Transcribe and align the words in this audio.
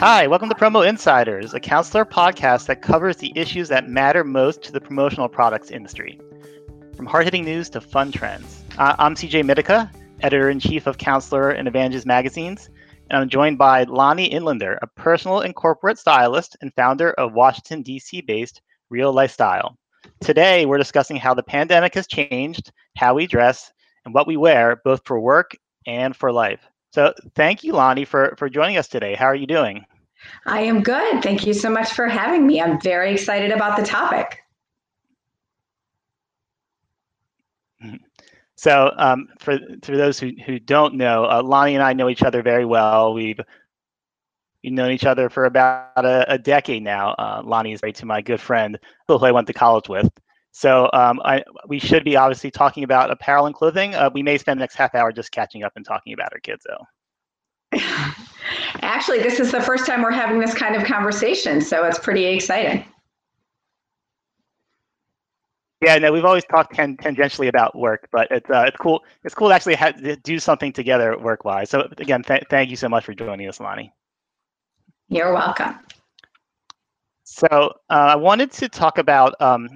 Hi, 0.00 0.28
welcome 0.28 0.48
to 0.48 0.54
Promo 0.54 0.88
Insiders, 0.88 1.54
a 1.54 1.58
counselor 1.58 2.04
podcast 2.04 2.66
that 2.66 2.82
covers 2.82 3.16
the 3.16 3.32
issues 3.34 3.68
that 3.70 3.88
matter 3.88 4.22
most 4.22 4.62
to 4.62 4.70
the 4.70 4.80
promotional 4.80 5.28
products 5.28 5.72
industry. 5.72 6.20
From 6.94 7.06
hard 7.06 7.24
hitting 7.24 7.44
news 7.44 7.68
to 7.70 7.80
fun 7.80 8.12
trends. 8.12 8.62
Uh, 8.78 8.94
I'm 8.96 9.16
CJ 9.16 9.42
Mittica, 9.42 9.90
editor 10.20 10.50
in 10.50 10.60
chief 10.60 10.86
of 10.86 10.98
Counselor 10.98 11.50
and 11.50 11.66
Evangelist 11.66 12.06
magazines, 12.06 12.70
and 13.10 13.20
I'm 13.20 13.28
joined 13.28 13.58
by 13.58 13.82
Lonnie 13.82 14.30
Inlander, 14.30 14.78
a 14.82 14.86
personal 14.86 15.40
and 15.40 15.52
corporate 15.56 15.98
stylist 15.98 16.56
and 16.60 16.72
founder 16.74 17.10
of 17.14 17.32
Washington, 17.32 17.82
D.C. 17.82 18.20
based 18.20 18.62
Real 18.90 19.12
Lifestyle. 19.12 19.76
Today, 20.20 20.64
we're 20.64 20.78
discussing 20.78 21.16
how 21.16 21.34
the 21.34 21.42
pandemic 21.42 21.96
has 21.96 22.06
changed 22.06 22.70
how 22.96 23.14
we 23.14 23.26
dress 23.26 23.72
and 24.04 24.14
what 24.14 24.28
we 24.28 24.36
wear, 24.36 24.80
both 24.84 25.02
for 25.04 25.18
work 25.18 25.56
and 25.88 26.14
for 26.14 26.30
life. 26.30 26.60
So 26.90 27.12
thank 27.34 27.64
you, 27.64 27.72
Lonnie, 27.74 28.04
for, 28.04 28.34
for 28.38 28.48
joining 28.48 28.76
us 28.76 28.88
today. 28.88 29.14
How 29.14 29.26
are 29.26 29.34
you 29.34 29.46
doing? 29.46 29.84
I 30.46 30.60
am 30.60 30.82
good. 30.82 31.22
Thank 31.22 31.46
you 31.46 31.54
so 31.54 31.70
much 31.70 31.92
for 31.92 32.08
having 32.08 32.46
me. 32.46 32.60
I'm 32.60 32.80
very 32.80 33.12
excited 33.12 33.50
about 33.50 33.76
the 33.76 33.84
topic. 33.84 34.40
So, 38.58 38.92
um, 38.96 39.28
for 39.38 39.56
for 39.84 39.96
those 39.96 40.18
who, 40.18 40.32
who 40.44 40.58
don't 40.58 40.94
know, 40.94 41.26
uh, 41.26 41.42
Lonnie 41.44 41.76
and 41.76 41.82
I 41.82 41.92
know 41.92 42.08
each 42.08 42.24
other 42.24 42.42
very 42.42 42.64
well. 42.64 43.14
We've 43.14 43.38
we've 44.64 44.72
known 44.72 44.90
each 44.90 45.06
other 45.06 45.30
for 45.30 45.44
about 45.44 46.04
a, 46.04 46.32
a 46.32 46.38
decade 46.38 46.82
now. 46.82 47.10
Uh, 47.12 47.40
Lonnie 47.44 47.72
is 47.72 47.82
married 47.82 47.94
to 47.96 48.06
my 48.06 48.20
good 48.20 48.40
friend 48.40 48.76
who 49.06 49.16
I 49.16 49.30
went 49.30 49.46
to 49.46 49.52
college 49.52 49.88
with. 49.88 50.10
So 50.58 50.90
um, 50.92 51.20
I, 51.24 51.44
we 51.68 51.78
should 51.78 52.02
be 52.02 52.16
obviously 52.16 52.50
talking 52.50 52.82
about 52.82 53.12
apparel 53.12 53.46
and 53.46 53.54
clothing. 53.54 53.94
Uh, 53.94 54.10
we 54.12 54.24
may 54.24 54.36
spend 54.38 54.58
the 54.58 54.62
next 54.62 54.74
half 54.74 54.92
hour 54.92 55.12
just 55.12 55.30
catching 55.30 55.62
up 55.62 55.70
and 55.76 55.84
talking 55.86 56.12
about 56.12 56.32
our 56.32 56.40
kids, 56.40 56.66
though. 56.66 57.80
Actually, 58.82 59.20
this 59.20 59.38
is 59.38 59.52
the 59.52 59.60
first 59.60 59.86
time 59.86 60.02
we're 60.02 60.10
having 60.10 60.40
this 60.40 60.54
kind 60.54 60.74
of 60.74 60.82
conversation, 60.82 61.60
so 61.60 61.84
it's 61.84 62.00
pretty 62.00 62.24
exciting. 62.24 62.84
Yeah, 65.80 65.96
no, 65.98 66.10
we've 66.10 66.24
always 66.24 66.44
talked 66.46 66.74
ten- 66.74 66.96
tangentially 66.96 67.46
about 67.46 67.78
work, 67.78 68.08
but 68.10 68.26
it's 68.32 68.50
uh, 68.50 68.64
it's 68.66 68.76
cool. 68.78 69.04
It's 69.22 69.36
cool 69.36 69.50
to 69.50 69.54
actually 69.54 69.76
do 70.24 70.40
something 70.40 70.72
together 70.72 71.16
work-wise. 71.18 71.70
So 71.70 71.88
again, 71.98 72.24
th- 72.24 72.46
thank 72.50 72.68
you 72.70 72.76
so 72.76 72.88
much 72.88 73.04
for 73.04 73.14
joining 73.14 73.48
us, 73.48 73.60
Lonnie. 73.60 73.92
You're 75.08 75.32
welcome. 75.32 75.78
So 77.22 77.46
uh, 77.46 77.68
I 77.90 78.16
wanted 78.16 78.50
to 78.54 78.68
talk 78.68 78.98
about 78.98 79.40
um, 79.40 79.68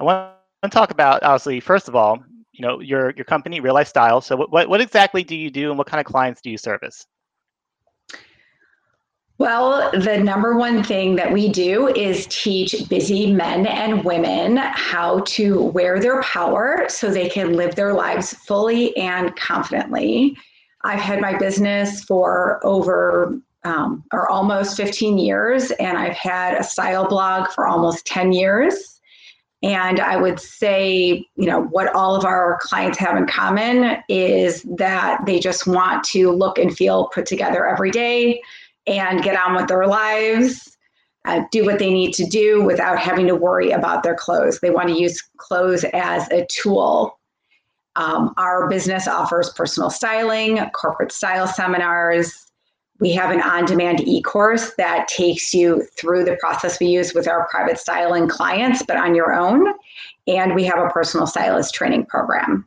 I 0.00 0.04
want 0.04 0.32
to 0.62 0.68
talk 0.68 0.90
about 0.90 1.22
obviously 1.22 1.60
first 1.60 1.88
of 1.88 1.96
all, 1.96 2.22
you 2.52 2.66
know, 2.66 2.80
your 2.80 3.10
your 3.16 3.24
company, 3.24 3.60
Real 3.60 3.74
Lifestyle. 3.74 4.20
So 4.20 4.36
what 4.36 4.68
what 4.68 4.80
exactly 4.80 5.22
do 5.22 5.36
you 5.36 5.50
do, 5.50 5.70
and 5.70 5.78
what 5.78 5.86
kind 5.86 6.00
of 6.00 6.06
clients 6.06 6.40
do 6.40 6.50
you 6.50 6.58
service? 6.58 7.06
Well, 9.38 9.92
the 9.92 10.18
number 10.18 10.56
one 10.56 10.82
thing 10.82 11.14
that 11.14 11.32
we 11.32 11.48
do 11.48 11.86
is 11.94 12.26
teach 12.28 12.88
busy 12.88 13.32
men 13.32 13.68
and 13.68 14.04
women 14.04 14.56
how 14.56 15.20
to 15.20 15.62
wear 15.62 16.00
their 16.00 16.20
power 16.22 16.86
so 16.88 17.08
they 17.08 17.28
can 17.28 17.52
live 17.52 17.76
their 17.76 17.94
lives 17.94 18.32
fully 18.32 18.96
and 18.96 19.34
confidently. 19.36 20.36
I've 20.82 20.98
had 20.98 21.20
my 21.20 21.38
business 21.38 22.02
for 22.02 22.60
over 22.66 23.38
um, 23.62 24.02
or 24.12 24.28
almost 24.28 24.76
15 24.76 25.18
years, 25.18 25.70
and 25.72 25.96
I've 25.96 26.16
had 26.16 26.54
a 26.54 26.64
style 26.64 27.06
blog 27.06 27.48
for 27.52 27.68
almost 27.68 28.06
10 28.06 28.32
years. 28.32 28.97
And 29.62 29.98
I 29.98 30.16
would 30.16 30.38
say, 30.38 31.26
you 31.34 31.46
know, 31.46 31.62
what 31.62 31.92
all 31.92 32.14
of 32.14 32.24
our 32.24 32.58
clients 32.62 32.96
have 32.98 33.16
in 33.16 33.26
common 33.26 33.96
is 34.08 34.62
that 34.76 35.26
they 35.26 35.40
just 35.40 35.66
want 35.66 36.04
to 36.04 36.30
look 36.30 36.58
and 36.58 36.76
feel 36.76 37.08
put 37.08 37.26
together 37.26 37.66
every 37.66 37.90
day 37.90 38.40
and 38.86 39.22
get 39.22 39.40
on 39.40 39.56
with 39.56 39.66
their 39.66 39.86
lives, 39.86 40.76
uh, 41.24 41.42
do 41.50 41.64
what 41.64 41.80
they 41.80 41.92
need 41.92 42.14
to 42.14 42.24
do 42.24 42.62
without 42.62 42.98
having 42.98 43.26
to 43.26 43.34
worry 43.34 43.72
about 43.72 44.04
their 44.04 44.14
clothes. 44.14 44.60
They 44.60 44.70
want 44.70 44.88
to 44.90 44.98
use 44.98 45.20
clothes 45.38 45.84
as 45.92 46.30
a 46.30 46.46
tool. 46.46 47.18
Um, 47.96 48.32
our 48.36 48.68
business 48.68 49.08
offers 49.08 49.50
personal 49.50 49.90
styling, 49.90 50.58
corporate 50.70 51.10
style 51.10 51.48
seminars, 51.48 52.47
we 53.00 53.12
have 53.12 53.30
an 53.30 53.40
on 53.40 53.64
demand 53.64 54.00
e 54.00 54.20
course 54.22 54.74
that 54.76 55.06
takes 55.08 55.54
you 55.54 55.86
through 55.96 56.24
the 56.24 56.36
process 56.36 56.80
we 56.80 56.86
use 56.86 57.14
with 57.14 57.28
our 57.28 57.46
private 57.48 57.78
styling 57.78 58.28
clients, 58.28 58.82
but 58.82 58.96
on 58.96 59.14
your 59.14 59.32
own. 59.32 59.72
And 60.26 60.54
we 60.54 60.64
have 60.64 60.78
a 60.78 60.90
personal 60.90 61.26
stylist 61.26 61.74
training 61.74 62.06
program. 62.06 62.66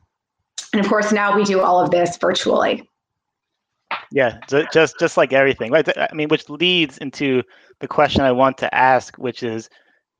And 0.73 0.79
of 0.79 0.87
course, 0.87 1.11
now 1.11 1.35
we 1.35 1.43
do 1.43 1.59
all 1.61 1.79
of 1.83 1.91
this 1.91 2.17
virtually. 2.17 2.87
Yeah, 4.11 4.39
just 4.71 4.97
just 4.99 5.17
like 5.17 5.33
everything, 5.33 5.71
right? 5.71 5.87
I 5.97 6.13
mean, 6.13 6.29
which 6.29 6.49
leads 6.49 6.97
into 6.97 7.43
the 7.79 7.87
question 7.87 8.21
I 8.21 8.31
want 8.31 8.57
to 8.59 8.73
ask, 8.73 9.17
which 9.17 9.43
is, 9.43 9.69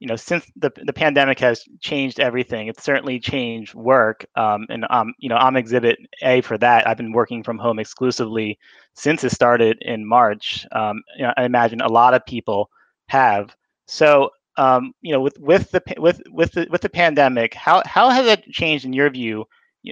you 0.02 0.08
know, 0.08 0.16
since 0.16 0.52
the 0.56 0.72
the 0.84 0.92
pandemic 0.92 1.38
has 1.40 1.64
changed 1.80 2.20
everything, 2.20 2.68
it's 2.68 2.84
certainly 2.84 3.20
changed 3.20 3.76
work. 3.76 4.26
Um, 4.36 4.66
and 4.68 4.88
um, 4.90 5.14
you 5.20 5.30
know, 5.30 5.36
I'm 5.36 5.56
Exhibit 5.56 6.00
A 6.24 6.42
for 6.42 6.58
that. 6.58 6.88
I've 6.88 6.98
been 6.98 7.12
working 7.12 7.44
from 7.44 7.60
home 7.60 7.78
exclusively 7.78 8.58
since 8.96 9.24
it 9.24 9.30
started 9.30 9.78
in 9.82 10.08
March. 10.08 10.66
Um, 10.72 11.04
you 11.18 11.24
know, 11.24 11.34
I 11.38 11.44
imagine 11.44 11.82
a 11.82 11.88
lot 11.88 12.16
of 12.16 12.26
people 12.26 12.72
have. 13.10 13.56
So, 13.86 14.32
um, 14.58 14.94
you 15.02 15.14
know, 15.14 15.22
with 15.22 15.38
with 15.40 15.70
the 15.70 15.84
with 15.98 16.20
with 16.32 16.54
the 16.54 16.68
with 16.72 16.82
the 16.82 16.90
pandemic, 16.90 17.54
how 17.54 17.84
how 17.86 18.10
has 18.10 18.26
that 18.26 18.44
changed 18.46 18.86
in 18.86 18.94
your 18.94 19.12
view? 19.12 19.46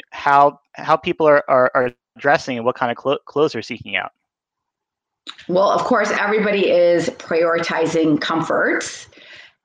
How 0.10 0.60
how 0.74 0.98
people 0.98 1.28
are 1.28 1.44
are, 1.48 1.70
are 1.76 1.94
dressing 2.18 2.58
and 2.58 2.66
what 2.66 2.76
kind 2.76 2.92
of 2.92 2.98
cl- 3.00 3.20
clothes 3.28 3.54
they're 3.54 3.62
seeking 3.62 3.96
out? 3.96 4.12
Well, 5.48 5.70
of 5.70 5.84
course, 5.84 6.10
everybody 6.10 6.72
is 6.72 7.10
prioritizing 7.10 8.20
comfort 8.20 9.06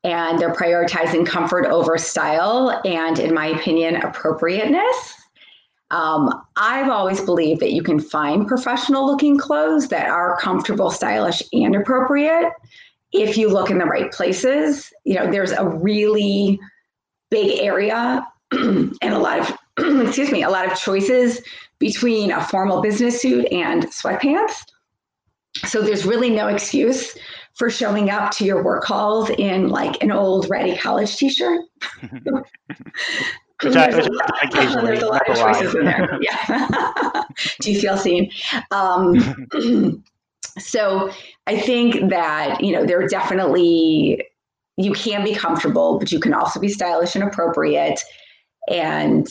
and 0.05 0.39
they're 0.39 0.53
prioritizing 0.53 1.27
comfort 1.27 1.67
over 1.67 1.97
style 1.97 2.81
and, 2.85 3.19
in 3.19 3.35
my 3.35 3.47
opinion, 3.47 3.97
appropriateness. 3.97 5.15
Um, 5.91 6.43
I've 6.57 6.91
always 6.91 7.21
believed 7.23 7.61
that 7.61 7.73
you 7.73 7.83
can 7.83 7.99
find 7.99 8.47
professional 8.47 9.07
looking 9.07 9.39
clothes 9.39 9.89
that 9.89 10.09
are 10.09 10.37
comfortable, 10.39 10.91
stylish, 10.91 11.43
and 11.53 11.75
appropriate 11.75 12.53
if 13.13 13.39
you 13.39 13.49
look 13.49 13.71
in 13.71 13.79
the 13.79 13.87
right 13.87 14.13
places. 14.13 14.93
You 15.05 15.15
know, 15.15 15.31
there's 15.31 15.53
a 15.53 15.67
really 15.67 16.61
big 17.31 17.61
area 17.61 18.27
and 18.53 18.95
a 19.03 19.19
lot 19.19 19.39
of, 19.39 19.59
excuse 20.07 20.31
me, 20.31 20.43
a 20.43 20.51
lot 20.51 20.71
of 20.71 20.79
choices 20.79 21.41
between 21.79 22.31
a 22.31 22.45
formal 22.45 22.83
business 22.83 23.23
suit 23.23 23.47
and 23.51 23.85
sweatpants. 23.85 24.65
So 25.67 25.81
there's 25.81 26.05
really 26.05 26.31
no 26.31 26.49
excuse 26.49 27.17
for 27.55 27.71
showing 27.71 28.11
up 28.11 28.33
to 28.33 28.45
your 28.45 28.63
work 28.63 28.83
calls 28.83 29.31
in 29.31 29.69
like 29.69 30.03
an 30.03 30.11
old 30.11 30.49
ready 30.51 30.77
college 30.77 31.17
t-shirt. 31.17 31.61
Which 33.63 33.77
I, 33.77 33.97
which 33.97 34.09
I 34.09 34.49
occasionally 34.49 34.87
there's 34.87 35.03
a 35.03 35.07
lot 35.07 35.29
of 35.29 35.37
choices 35.37 35.75
in 35.75 35.85
there. 35.85 36.19
Yeah. 36.21 37.23
Do 37.61 37.73
you 37.73 37.81
feel 37.81 37.97
seen? 37.97 38.31
Um, 38.73 39.47
so 40.59 41.11
I 41.47 41.59
think 41.59 42.11
that 42.11 42.63
you 42.63 42.73
know 42.73 42.85
there 42.85 43.01
are 43.01 43.09
definitely 43.09 44.27
you 44.77 44.93
can 44.93 45.25
be 45.25 45.35
comfortable, 45.35 45.99
but 45.99 46.11
you 46.11 46.19
can 46.19 46.35
also 46.35 46.59
be 46.59 46.69
stylish 46.69 47.15
and 47.15 47.25
appropriate. 47.25 48.01
And 48.69 49.29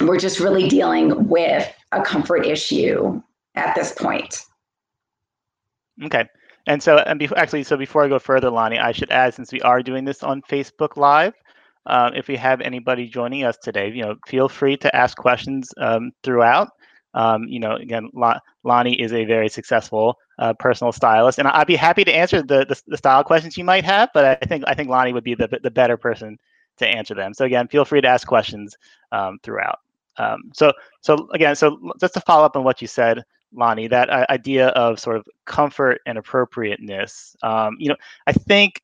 we're 0.00 0.18
just 0.18 0.40
really 0.40 0.68
dealing 0.68 1.28
with 1.28 1.72
a 1.92 2.02
comfort 2.02 2.44
issue 2.44 3.20
at 3.54 3.74
this 3.74 3.92
point. 3.92 4.42
Okay. 6.02 6.26
And 6.66 6.82
so, 6.82 6.98
and 6.98 7.18
be- 7.18 7.28
actually, 7.36 7.62
so 7.62 7.76
before 7.76 8.04
I 8.04 8.08
go 8.08 8.18
further, 8.18 8.50
Lonnie, 8.50 8.78
I 8.78 8.92
should 8.92 9.10
add, 9.10 9.34
since 9.34 9.52
we 9.52 9.60
are 9.62 9.82
doing 9.82 10.04
this 10.04 10.22
on 10.22 10.42
Facebook 10.42 10.96
Live, 10.96 11.34
um, 11.86 12.14
if 12.14 12.26
we 12.26 12.36
have 12.36 12.60
anybody 12.60 13.06
joining 13.08 13.44
us 13.44 13.56
today, 13.56 13.90
you 13.90 14.02
know, 14.02 14.16
feel 14.26 14.48
free 14.48 14.76
to 14.78 14.94
ask 14.94 15.16
questions 15.16 15.72
um, 15.78 16.10
throughout. 16.22 16.70
Um, 17.14 17.44
you 17.44 17.60
know, 17.60 17.76
again, 17.76 18.10
Lonnie 18.64 19.00
is 19.00 19.12
a 19.12 19.24
very 19.24 19.48
successful 19.48 20.18
uh, 20.38 20.52
personal 20.58 20.92
stylist, 20.92 21.38
and 21.38 21.48
I'd 21.48 21.66
be 21.66 21.76
happy 21.76 22.04
to 22.04 22.12
answer 22.14 22.42
the, 22.42 22.66
the, 22.66 22.80
the 22.88 22.96
style 22.96 23.24
questions 23.24 23.56
you 23.56 23.64
might 23.64 23.84
have. 23.84 24.10
But 24.12 24.24
I 24.24 24.46
think 24.46 24.64
I 24.66 24.74
think 24.74 24.90
Lonnie 24.90 25.14
would 25.14 25.24
be 25.24 25.34
the 25.34 25.48
the 25.62 25.70
better 25.70 25.96
person 25.96 26.36
to 26.78 26.86
answer 26.86 27.14
them. 27.14 27.32
So 27.32 27.46
again, 27.46 27.68
feel 27.68 27.86
free 27.86 28.02
to 28.02 28.08
ask 28.08 28.26
questions 28.26 28.76
um, 29.12 29.38
throughout. 29.42 29.78
Um, 30.18 30.50
so 30.52 30.72
so 31.00 31.28
again, 31.32 31.56
so 31.56 31.78
just 32.00 32.14
to 32.14 32.20
follow 32.20 32.44
up 32.44 32.56
on 32.56 32.64
what 32.64 32.82
you 32.82 32.88
said, 32.88 33.22
Lonnie, 33.56 33.88
that 33.88 34.10
uh, 34.10 34.26
idea 34.30 34.68
of 34.68 35.00
sort 35.00 35.16
of 35.16 35.26
comfort 35.46 36.00
and 36.06 36.18
appropriateness. 36.18 37.34
Um, 37.42 37.76
you 37.78 37.88
know, 37.88 37.96
I 38.26 38.32
think 38.32 38.82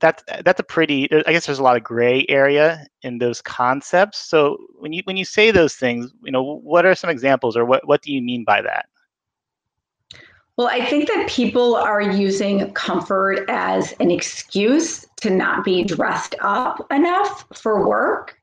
that's 0.00 0.22
that's 0.44 0.60
a 0.60 0.64
pretty. 0.64 1.08
I 1.26 1.32
guess 1.32 1.46
there's 1.46 1.58
a 1.58 1.62
lot 1.62 1.76
of 1.76 1.82
gray 1.82 2.26
area 2.28 2.86
in 3.02 3.18
those 3.18 3.40
concepts. 3.42 4.18
So 4.18 4.58
when 4.78 4.92
you 4.92 5.02
when 5.04 5.16
you 5.16 5.24
say 5.24 5.50
those 5.50 5.74
things, 5.74 6.12
you 6.22 6.32
know, 6.32 6.42
what 6.42 6.86
are 6.86 6.94
some 6.94 7.10
examples, 7.10 7.56
or 7.56 7.64
what 7.64 7.86
what 7.86 8.02
do 8.02 8.12
you 8.12 8.22
mean 8.22 8.44
by 8.44 8.62
that? 8.62 8.86
Well, 10.56 10.68
I 10.68 10.84
think 10.84 11.08
that 11.08 11.26
people 11.28 11.74
are 11.74 12.02
using 12.02 12.70
comfort 12.74 13.46
as 13.48 13.94
an 14.00 14.10
excuse 14.10 15.06
to 15.22 15.30
not 15.30 15.64
be 15.64 15.84
dressed 15.84 16.34
up 16.40 16.86
enough 16.92 17.46
for 17.54 17.88
work. 17.88 18.39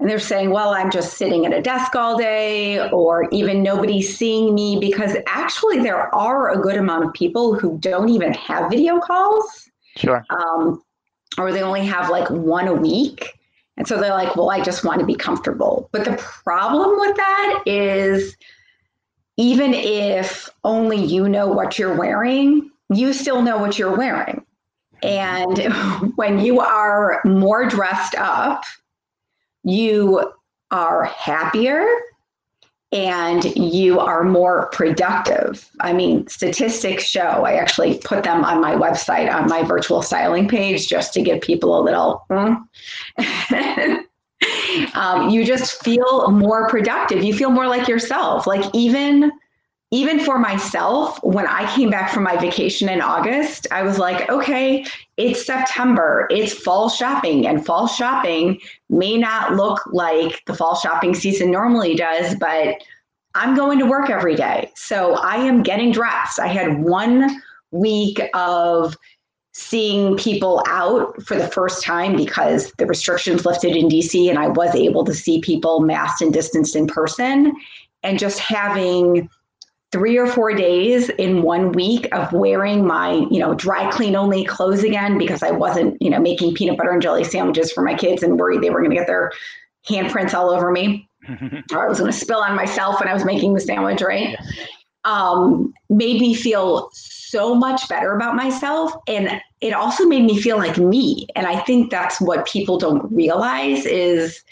And 0.00 0.08
they're 0.08 0.18
saying, 0.18 0.50
well, 0.50 0.70
I'm 0.70 0.90
just 0.90 1.18
sitting 1.18 1.44
at 1.44 1.52
a 1.52 1.60
desk 1.60 1.94
all 1.94 2.16
day, 2.16 2.88
or 2.90 3.28
even 3.32 3.62
nobody's 3.62 4.16
seeing 4.16 4.54
me, 4.54 4.78
because 4.80 5.14
actually, 5.26 5.80
there 5.80 6.12
are 6.14 6.50
a 6.50 6.58
good 6.58 6.76
amount 6.76 7.04
of 7.04 7.12
people 7.12 7.54
who 7.54 7.76
don't 7.78 8.08
even 8.08 8.32
have 8.32 8.70
video 8.70 8.98
calls. 8.98 9.70
Sure. 9.96 10.24
Um, 10.30 10.82
or 11.36 11.52
they 11.52 11.60
only 11.62 11.84
have 11.84 12.08
like 12.08 12.28
one 12.30 12.66
a 12.66 12.74
week. 12.74 13.38
And 13.76 13.86
so 13.86 14.00
they're 14.00 14.10
like, 14.10 14.36
well, 14.36 14.50
I 14.50 14.62
just 14.62 14.84
want 14.84 15.00
to 15.00 15.06
be 15.06 15.14
comfortable. 15.14 15.90
But 15.92 16.06
the 16.06 16.16
problem 16.16 16.98
with 16.98 17.16
that 17.16 17.62
is 17.66 18.36
even 19.36 19.74
if 19.74 20.48
only 20.64 21.02
you 21.02 21.28
know 21.28 21.46
what 21.46 21.78
you're 21.78 21.94
wearing, 21.94 22.70
you 22.92 23.12
still 23.12 23.42
know 23.42 23.58
what 23.58 23.78
you're 23.78 23.96
wearing. 23.96 24.44
And 25.02 25.58
when 26.16 26.40
you 26.40 26.60
are 26.60 27.20
more 27.26 27.68
dressed 27.68 28.14
up, 28.16 28.64
you 29.64 30.32
are 30.70 31.04
happier 31.04 31.86
and 32.92 33.44
you 33.56 34.00
are 34.00 34.24
more 34.24 34.68
productive. 34.72 35.68
I 35.80 35.92
mean, 35.92 36.26
statistics 36.26 37.04
show, 37.04 37.20
I 37.20 37.54
actually 37.54 37.98
put 37.98 38.24
them 38.24 38.44
on 38.44 38.60
my 38.60 38.74
website, 38.74 39.32
on 39.32 39.48
my 39.48 39.62
virtual 39.62 40.02
styling 40.02 40.48
page, 40.48 40.88
just 40.88 41.14
to 41.14 41.22
give 41.22 41.40
people 41.40 41.78
a 41.78 41.82
little, 41.82 42.26
mm. 42.30 42.56
um, 44.94 45.30
you 45.30 45.44
just 45.44 45.84
feel 45.84 46.30
more 46.30 46.68
productive. 46.68 47.22
You 47.22 47.32
feel 47.32 47.50
more 47.50 47.68
like 47.68 47.86
yourself. 47.86 48.46
Like, 48.46 48.64
even 48.74 49.30
even 49.92 50.20
for 50.20 50.38
myself, 50.38 51.18
when 51.24 51.46
I 51.46 51.72
came 51.74 51.90
back 51.90 52.12
from 52.12 52.22
my 52.22 52.36
vacation 52.36 52.88
in 52.88 53.00
August, 53.00 53.66
I 53.72 53.82
was 53.82 53.98
like, 53.98 54.30
okay, 54.30 54.84
it's 55.16 55.44
September, 55.44 56.28
it's 56.30 56.52
fall 56.52 56.88
shopping, 56.88 57.46
and 57.46 57.66
fall 57.66 57.88
shopping 57.88 58.60
may 58.88 59.18
not 59.18 59.56
look 59.56 59.80
like 59.92 60.44
the 60.46 60.54
fall 60.54 60.76
shopping 60.76 61.14
season 61.14 61.50
normally 61.50 61.96
does, 61.96 62.36
but 62.36 62.76
I'm 63.34 63.56
going 63.56 63.80
to 63.80 63.86
work 63.86 64.10
every 64.10 64.36
day. 64.36 64.70
So 64.76 65.14
I 65.14 65.36
am 65.36 65.62
getting 65.62 65.90
dressed. 65.90 66.38
I 66.38 66.46
had 66.46 66.82
one 66.82 67.42
week 67.72 68.20
of 68.34 68.96
seeing 69.52 70.16
people 70.16 70.62
out 70.68 71.20
for 71.22 71.36
the 71.36 71.48
first 71.48 71.82
time 71.82 72.16
because 72.16 72.72
the 72.78 72.86
restrictions 72.86 73.44
lifted 73.44 73.76
in 73.76 73.88
DC 73.88 74.30
and 74.30 74.38
I 74.38 74.48
was 74.48 74.74
able 74.76 75.04
to 75.04 75.14
see 75.14 75.40
people 75.40 75.80
masked 75.80 76.22
and 76.22 76.32
distanced 76.32 76.76
in 76.76 76.86
person 76.86 77.52
and 78.04 78.18
just 78.18 78.38
having 78.38 79.28
three 79.92 80.16
or 80.16 80.26
four 80.26 80.54
days 80.54 81.08
in 81.10 81.42
one 81.42 81.72
week 81.72 82.08
of 82.12 82.32
wearing 82.32 82.86
my, 82.86 83.26
you 83.30 83.40
know, 83.40 83.54
dry 83.54 83.90
clean 83.90 84.14
only 84.14 84.44
clothes 84.44 84.84
again 84.84 85.18
because 85.18 85.42
I 85.42 85.50
wasn't, 85.50 86.00
you 86.00 86.10
know, 86.10 86.20
making 86.20 86.54
peanut 86.54 86.76
butter 86.76 86.90
and 86.90 87.02
jelly 87.02 87.24
sandwiches 87.24 87.72
for 87.72 87.82
my 87.82 87.94
kids 87.94 88.22
and 88.22 88.38
worried 88.38 88.62
they 88.62 88.70
were 88.70 88.80
going 88.80 88.90
to 88.90 88.96
get 88.96 89.08
their 89.08 89.32
handprints 89.88 90.34
all 90.34 90.50
over 90.50 90.70
me 90.70 91.08
or 91.72 91.84
I 91.84 91.88
was 91.88 91.98
going 91.98 92.12
to 92.12 92.16
spill 92.16 92.38
on 92.38 92.54
myself 92.54 93.00
when 93.00 93.08
I 93.08 93.14
was 93.14 93.24
making 93.24 93.54
the 93.54 93.60
sandwich, 93.60 94.00
right? 94.00 94.30
Yeah. 94.30 94.46
Um, 95.04 95.72
made 95.88 96.20
me 96.20 96.34
feel 96.34 96.90
so 96.92 97.54
much 97.54 97.88
better 97.88 98.14
about 98.14 98.36
myself. 98.36 98.92
And 99.06 99.40
it 99.60 99.72
also 99.72 100.04
made 100.04 100.24
me 100.24 100.38
feel 100.38 100.58
like 100.58 100.76
me. 100.76 101.26
And 101.34 101.46
I 101.46 101.60
think 101.60 101.90
that's 101.90 102.20
what 102.20 102.46
people 102.46 102.78
don't 102.78 103.10
realize 103.10 103.86
is 103.86 104.42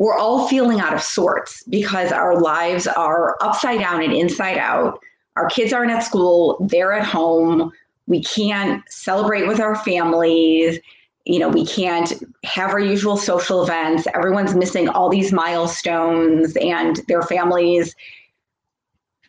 we're 0.00 0.16
all 0.16 0.48
feeling 0.48 0.80
out 0.80 0.94
of 0.94 1.02
sorts 1.02 1.62
because 1.64 2.10
our 2.10 2.40
lives 2.40 2.86
are 2.86 3.36
upside 3.42 3.80
down 3.80 4.02
and 4.02 4.14
inside 4.14 4.56
out. 4.56 4.98
Our 5.36 5.46
kids 5.50 5.74
aren't 5.74 5.90
at 5.90 6.00
school, 6.00 6.56
they're 6.70 6.94
at 6.94 7.04
home. 7.04 7.70
We 8.06 8.22
can't 8.24 8.82
celebrate 8.90 9.46
with 9.46 9.60
our 9.60 9.76
families. 9.76 10.80
You 11.26 11.38
know, 11.38 11.50
we 11.50 11.66
can't 11.66 12.14
have 12.44 12.70
our 12.70 12.80
usual 12.80 13.18
social 13.18 13.62
events. 13.62 14.06
Everyone's 14.14 14.54
missing 14.54 14.88
all 14.88 15.10
these 15.10 15.32
milestones 15.34 16.56
and 16.56 16.96
their 17.06 17.22
families. 17.22 17.94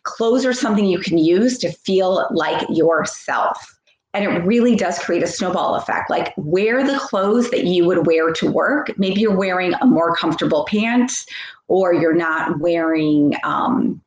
Clothes 0.04 0.46
are 0.46 0.54
something 0.54 0.86
you 0.86 1.00
can 1.00 1.18
use 1.18 1.58
to 1.58 1.70
feel 1.70 2.26
like 2.30 2.66
yourself. 2.70 3.71
And 4.14 4.24
it 4.24 4.44
really 4.44 4.76
does 4.76 4.98
create 4.98 5.22
a 5.22 5.26
snowball 5.26 5.74
effect. 5.74 6.10
Like 6.10 6.34
wear 6.36 6.86
the 6.86 6.98
clothes 6.98 7.50
that 7.50 7.64
you 7.64 7.86
would 7.86 8.06
wear 8.06 8.30
to 8.32 8.50
work. 8.50 8.92
Maybe 8.98 9.20
you're 9.22 9.34
wearing 9.34 9.72
a 9.80 9.86
more 9.86 10.14
comfortable 10.16 10.66
pants, 10.66 11.24
or 11.68 11.94
you're 11.94 12.14
not 12.14 12.60
wearing, 12.60 13.32
um, 13.42 14.02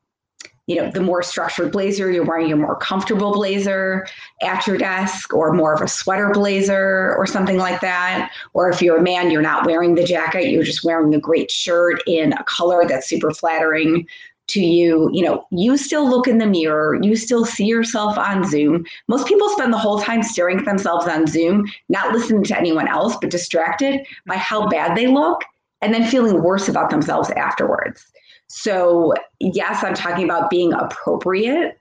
you 0.68 0.76
know, 0.76 0.90
the 0.90 1.00
more 1.00 1.22
structured 1.22 1.72
blazer. 1.72 2.10
You're 2.10 2.24
wearing 2.24 2.48
your 2.48 2.58
more 2.58 2.76
comfortable 2.76 3.32
blazer 3.32 4.06
at 4.42 4.64
your 4.66 4.78
desk, 4.78 5.34
or 5.34 5.52
more 5.52 5.74
of 5.74 5.80
a 5.80 5.88
sweater 5.88 6.30
blazer, 6.32 7.14
or 7.16 7.26
something 7.26 7.56
like 7.56 7.80
that. 7.80 8.32
Or 8.52 8.70
if 8.70 8.80
you're 8.80 8.98
a 8.98 9.02
man, 9.02 9.30
you're 9.32 9.42
not 9.42 9.66
wearing 9.66 9.96
the 9.96 10.04
jacket. 10.04 10.50
You're 10.50 10.62
just 10.62 10.84
wearing 10.84 11.14
a 11.14 11.20
great 11.20 11.50
shirt 11.50 12.00
in 12.06 12.32
a 12.32 12.44
color 12.44 12.84
that's 12.86 13.08
super 13.08 13.32
flattering 13.32 14.06
to 14.48 14.60
you, 14.60 15.10
you 15.12 15.24
know, 15.24 15.46
you 15.50 15.76
still 15.76 16.08
look 16.08 16.28
in 16.28 16.38
the 16.38 16.46
mirror, 16.46 16.98
you 17.02 17.16
still 17.16 17.44
see 17.44 17.66
yourself 17.66 18.16
on 18.16 18.48
Zoom. 18.48 18.84
Most 19.08 19.26
people 19.26 19.48
spend 19.50 19.72
the 19.72 19.78
whole 19.78 20.00
time 20.00 20.22
staring 20.22 20.58
at 20.58 20.64
themselves 20.64 21.06
on 21.06 21.26
Zoom, 21.26 21.66
not 21.88 22.12
listening 22.12 22.44
to 22.44 22.58
anyone 22.58 22.88
else, 22.88 23.16
but 23.20 23.30
distracted 23.30 24.06
by 24.26 24.36
how 24.36 24.68
bad 24.68 24.96
they 24.96 25.08
look 25.08 25.42
and 25.82 25.92
then 25.92 26.08
feeling 26.08 26.42
worse 26.42 26.68
about 26.68 26.90
themselves 26.90 27.30
afterwards. 27.30 28.06
So, 28.48 29.14
yes, 29.40 29.82
I'm 29.82 29.94
talking 29.94 30.24
about 30.24 30.50
being 30.50 30.72
appropriate, 30.72 31.80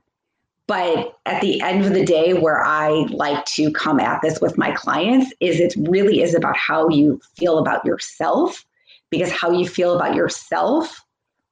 but 0.65 1.19
at 1.27 1.41
the 1.41 1.61
end 1.61 1.85
of 1.85 1.93
the 1.93 2.03
day, 2.03 2.33
where 2.33 2.63
I 2.63 2.89
like 3.11 3.45
to 3.45 3.71
come 3.71 3.99
at 3.99 4.23
this 4.23 4.41
with 4.41 4.57
my 4.57 4.71
clients 4.71 5.31
is 5.39 5.59
it 5.59 5.75
really 5.87 6.21
is 6.21 6.33
about 6.33 6.57
how 6.57 6.89
you 6.89 7.21
feel 7.37 7.59
about 7.59 7.85
yourself, 7.85 8.65
because 9.11 9.31
how 9.31 9.51
you 9.51 9.67
feel 9.67 9.95
about 9.95 10.15
yourself 10.15 11.04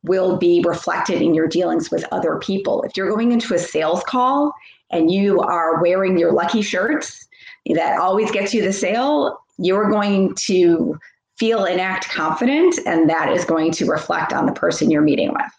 will 0.04 0.38
be 0.38 0.62
reflected 0.66 1.22
in 1.22 1.34
your 1.34 1.48
dealings 1.48 1.90
with 1.90 2.06
other 2.12 2.38
people. 2.38 2.84
If 2.84 2.96
you're 2.96 3.10
going 3.10 3.32
into 3.32 3.54
a 3.54 3.60
sales 3.60 4.04
call 4.04 4.54
and 4.92 5.12
you 5.12 5.40
are 5.40 5.82
wearing 5.82 6.18
your 6.18 6.34
lucky 6.34 6.62
shirts 6.62 7.28
that 7.74 8.00
always 8.00 8.30
gets 8.32 8.54
you 8.54 8.62
the 8.62 8.74
sale, 8.74 9.40
you're 9.58 9.90
going 9.90 10.36
to 10.36 11.00
feel 11.38 11.66
and 11.66 11.80
act 11.80 12.10
confident, 12.10 12.78
and 12.86 13.10
that 13.10 13.32
is 13.32 13.46
going 13.46 13.72
to 13.72 13.86
reflect 13.86 14.34
on 14.34 14.46
the 14.46 14.52
person 14.52 14.92
you're 14.92 15.02
meeting 15.02 15.30
with. 15.30 15.52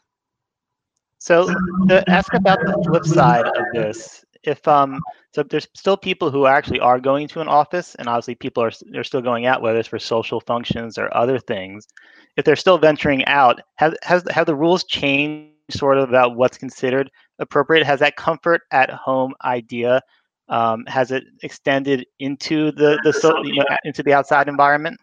So, 1.19 1.47
to 1.89 2.05
ask 2.09 2.35
about 2.35 2.61
the 2.61 2.83
flip 2.87 3.07
side 3.07 3.47
of 3.47 3.65
this, 3.73 4.24
if 4.45 4.67
um, 4.69 5.01
so 5.33 5.43
there's 5.43 5.69
still 5.75 5.97
people 5.97 6.31
who 6.31 6.47
actually 6.47 6.81
are 6.81 7.01
going 7.01 7.29
to 7.29 7.41
an 7.41 7.49
office, 7.49 7.95
and 7.97 8.09
obviously 8.09 8.35
people 8.35 8.63
are 8.63 8.73
they're 8.91 9.05
still 9.05 9.23
going 9.23 9.47
out, 9.47 9.63
whether 9.63 9.79
it's 9.79 9.89
for 9.89 9.99
social 9.99 10.41
functions 10.41 10.99
or 10.99 11.15
other 11.17 11.39
things 11.39 11.87
if 12.37 12.45
they're 12.45 12.57
still 12.57 12.79
venturing 12.79 13.25
out, 13.27 13.61
has 13.77 13.95
has 14.03 14.25
have 14.31 14.47
the 14.47 14.55
rules 14.55 14.85
changed 14.85 15.53
sort 15.71 15.99
of 15.99 16.09
about 16.09 16.37
what's 16.37 16.59
considered 16.59 17.11
appropriate? 17.39 17.87
Has 17.87 18.01
that 18.01 18.17
comfort 18.17 18.63
at 18.71 18.91
home 18.91 19.35
idea 19.45 20.03
um, 20.49 20.85
has 20.87 21.11
it 21.11 21.25
extended 21.43 22.07
into 22.19 22.71
the 22.73 23.01
the 23.03 23.13
so, 23.13 23.43
you 23.45 23.57
know, 23.57 23.65
into 23.85 24.03
the 24.03 24.13
outside 24.13 24.49
environment? 24.49 24.99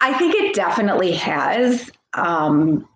I 0.00 0.16
think 0.18 0.34
it 0.34 0.54
definitely 0.54 1.12
has. 1.12 1.90
Um, 2.14 2.88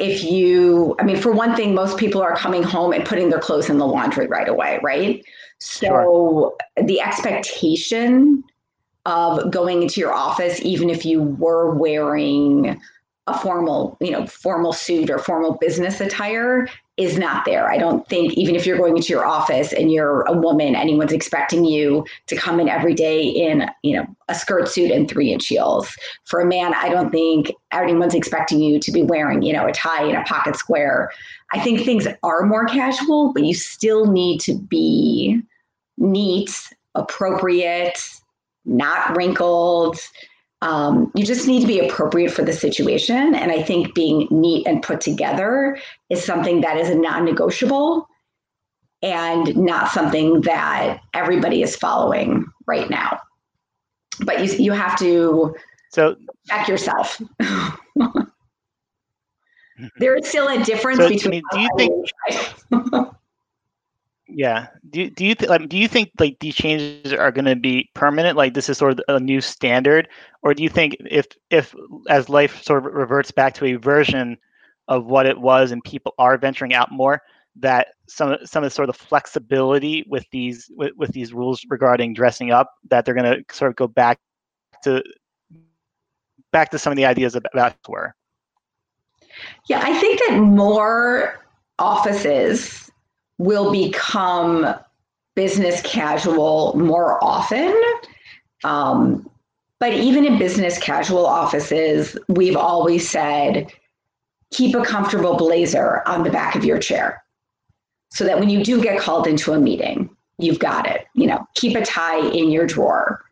if 0.00 0.24
you, 0.24 0.96
I 0.98 1.04
mean, 1.04 1.16
for 1.16 1.32
one 1.32 1.54
thing, 1.54 1.74
most 1.74 1.98
people 1.98 2.22
are 2.22 2.34
coming 2.34 2.62
home 2.62 2.92
and 2.92 3.04
putting 3.04 3.28
their 3.28 3.38
clothes 3.38 3.68
in 3.68 3.78
the 3.78 3.86
laundry 3.86 4.26
right 4.26 4.48
away, 4.48 4.80
right? 4.82 5.24
So 5.58 5.86
sure. 5.86 6.84
the 6.86 7.00
expectation 7.00 8.42
of 9.06 9.50
going 9.50 9.82
into 9.82 10.00
your 10.00 10.12
office, 10.12 10.60
even 10.62 10.90
if 10.90 11.04
you 11.04 11.22
were 11.22 11.74
wearing 11.74 12.80
a 13.30 13.38
formal, 13.38 13.96
you 14.00 14.10
know, 14.10 14.26
formal 14.26 14.72
suit 14.72 15.10
or 15.10 15.18
formal 15.18 15.58
business 15.60 16.00
attire 16.00 16.68
is 16.96 17.18
not 17.18 17.44
there. 17.44 17.70
I 17.70 17.78
don't 17.78 18.06
think 18.08 18.34
even 18.34 18.54
if 18.54 18.66
you're 18.66 18.76
going 18.76 18.96
into 18.96 19.08
your 19.08 19.24
office 19.24 19.72
and 19.72 19.90
you're 19.90 20.22
a 20.22 20.32
woman, 20.32 20.76
anyone's 20.76 21.12
expecting 21.12 21.64
you 21.64 22.04
to 22.26 22.36
come 22.36 22.60
in 22.60 22.68
every 22.68 22.94
day 22.94 23.22
in, 23.22 23.66
you 23.82 23.96
know, 23.96 24.06
a 24.28 24.34
skirt 24.34 24.68
suit 24.68 24.90
and 24.90 25.08
three 25.08 25.32
inch 25.32 25.46
heels. 25.46 25.94
For 26.26 26.40
a 26.40 26.46
man, 26.46 26.74
I 26.74 26.90
don't 26.90 27.10
think 27.10 27.52
anyone's 27.72 28.14
expecting 28.14 28.60
you 28.60 28.78
to 28.80 28.92
be 28.92 29.02
wearing, 29.02 29.42
you 29.42 29.52
know, 29.52 29.66
a 29.66 29.72
tie 29.72 30.04
and 30.04 30.18
a 30.18 30.22
pocket 30.24 30.56
square. 30.56 31.10
I 31.52 31.60
think 31.60 31.80
things 31.80 32.06
are 32.22 32.42
more 32.44 32.66
casual, 32.66 33.32
but 33.32 33.44
you 33.44 33.54
still 33.54 34.06
need 34.06 34.40
to 34.42 34.54
be 34.54 35.40
neat, 35.96 36.68
appropriate, 36.94 37.98
not 38.64 39.16
wrinkled. 39.16 39.98
Um, 40.62 41.10
you 41.14 41.24
just 41.24 41.46
need 41.46 41.60
to 41.60 41.66
be 41.66 41.78
appropriate 41.80 42.32
for 42.32 42.42
the 42.42 42.52
situation. 42.52 43.34
And 43.34 43.50
I 43.50 43.62
think 43.62 43.94
being 43.94 44.28
neat 44.30 44.66
and 44.66 44.82
put 44.82 45.00
together 45.00 45.78
is 46.10 46.22
something 46.22 46.60
that 46.60 46.76
is 46.76 46.90
a 46.90 46.94
non 46.94 47.24
negotiable 47.24 48.06
and 49.02 49.56
not 49.56 49.90
something 49.90 50.42
that 50.42 51.00
everybody 51.14 51.62
is 51.62 51.76
following 51.76 52.44
right 52.66 52.90
now. 52.90 53.20
But 54.20 54.44
you, 54.44 54.64
you 54.64 54.72
have 54.72 54.98
to 54.98 55.54
so 55.90 56.16
check 56.46 56.68
yourself. 56.68 57.20
there 59.98 60.14
is 60.16 60.28
still 60.28 60.48
a 60.48 60.62
difference 60.62 60.98
so, 60.98 61.08
between. 61.08 61.42
do 61.52 61.60
you 61.60 61.70
think? 61.78 62.06
Yeah. 64.32 64.68
Do 64.90 65.10
do 65.10 65.24
you 65.24 65.34
th- 65.34 65.48
like, 65.48 65.68
do 65.68 65.76
you 65.76 65.88
think 65.88 66.12
like 66.18 66.38
these 66.40 66.54
changes 66.54 67.12
are 67.12 67.32
going 67.32 67.46
to 67.46 67.56
be 67.56 67.90
permanent? 67.94 68.36
Like 68.36 68.54
this 68.54 68.68
is 68.68 68.78
sort 68.78 68.92
of 68.92 69.00
a 69.08 69.20
new 69.20 69.40
standard, 69.40 70.08
or 70.42 70.54
do 70.54 70.62
you 70.62 70.68
think 70.68 70.96
if 71.00 71.26
if 71.50 71.74
as 72.08 72.28
life 72.28 72.62
sort 72.62 72.86
of 72.86 72.92
reverts 72.94 73.30
back 73.30 73.54
to 73.54 73.66
a 73.66 73.74
version 73.74 74.36
of 74.88 75.06
what 75.06 75.26
it 75.26 75.40
was 75.40 75.72
and 75.72 75.82
people 75.84 76.14
are 76.18 76.38
venturing 76.38 76.74
out 76.74 76.92
more, 76.92 77.22
that 77.56 77.88
some 78.08 78.36
some 78.44 78.62
of 78.62 78.70
the 78.70 78.74
sort 78.74 78.88
of 78.88 78.96
flexibility 78.96 80.04
with 80.08 80.24
these 80.30 80.70
with, 80.76 80.92
with 80.96 81.10
these 81.12 81.32
rules 81.32 81.64
regarding 81.68 82.14
dressing 82.14 82.50
up, 82.50 82.70
that 82.88 83.04
they're 83.04 83.14
going 83.14 83.44
to 83.44 83.54
sort 83.54 83.70
of 83.70 83.76
go 83.76 83.88
back 83.88 84.18
to 84.84 85.02
back 86.52 86.70
to 86.70 86.78
some 86.78 86.92
of 86.92 86.96
the 86.96 87.04
ideas 87.04 87.34
about 87.34 87.74
were. 87.88 88.14
Yeah, 89.68 89.80
I 89.82 89.98
think 89.98 90.20
that 90.28 90.38
more 90.38 91.44
offices 91.78 92.89
will 93.40 93.72
become 93.72 94.74
business 95.34 95.80
casual 95.80 96.76
more 96.76 97.22
often. 97.24 97.74
Um, 98.64 99.30
but 99.78 99.94
even 99.94 100.26
in 100.26 100.38
business 100.38 100.76
casual 100.76 101.24
offices, 101.24 102.18
we've 102.28 102.56
always 102.56 103.08
said 103.08 103.72
keep 104.52 104.74
a 104.76 104.84
comfortable 104.84 105.38
blazer 105.38 106.02
on 106.06 106.22
the 106.22 106.28
back 106.28 106.54
of 106.54 106.66
your 106.66 106.78
chair 106.78 107.24
so 108.12 108.24
that 108.24 108.38
when 108.38 108.50
you 108.50 108.62
do 108.62 108.82
get 108.82 109.00
called 109.00 109.26
into 109.26 109.54
a 109.54 109.58
meeting, 109.58 110.14
you've 110.36 110.58
got 110.58 110.86
it. 110.86 111.06
You 111.14 111.26
know, 111.26 111.46
keep 111.54 111.74
a 111.78 111.82
tie 111.82 112.20
in 112.20 112.50
your 112.50 112.66
drawer. 112.66 113.24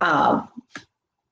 Um, 0.00 0.48